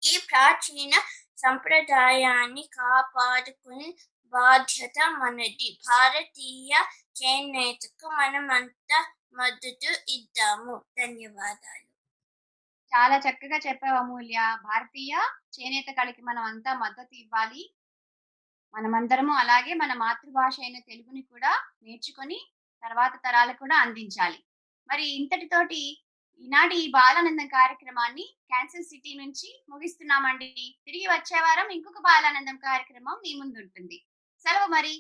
[0.02, 0.94] ఈ ప్రాచీన
[1.38, 3.88] సంప్రదాయాన్ని కాపాడుకునే
[4.32, 5.78] బాధ్యత మనది.
[5.88, 6.72] భారతీయ
[7.22, 9.00] చేనేతకు మనమంతా
[9.32, 10.84] మద్దతు ఇద్దాము.
[10.98, 11.86] ధన్యవాదాలు.
[12.93, 14.39] చాలా చక్కగా చెప్పావు అమూల్య.
[14.64, 15.14] భారతీయ
[15.55, 17.62] చేనేత కళకి మనం అంతా మద్దతు ఇవ్వాలి.
[18.74, 22.39] మనమందరము అలాగే మన మాతృభాష అయిన తెలుగుని కూడా నేర్చుకొని
[22.82, 24.39] తర్వాత తరాలకు కూడా అందించాలి.
[24.89, 25.80] మరి ఇంతటితోటి
[26.41, 30.49] ఈనాటి ఈ బాలానందం కార్యక్రమాన్ని క్యాన్సర్ సిటీ నుంచి ముగిస్తున్నామండి.
[30.87, 33.99] తిరిగి వచ్చే వారం ఇంకొక బాలానందం కార్యక్రమం మీ ముందు ఉంటుంది
[34.47, 34.95] సెలవు మరి.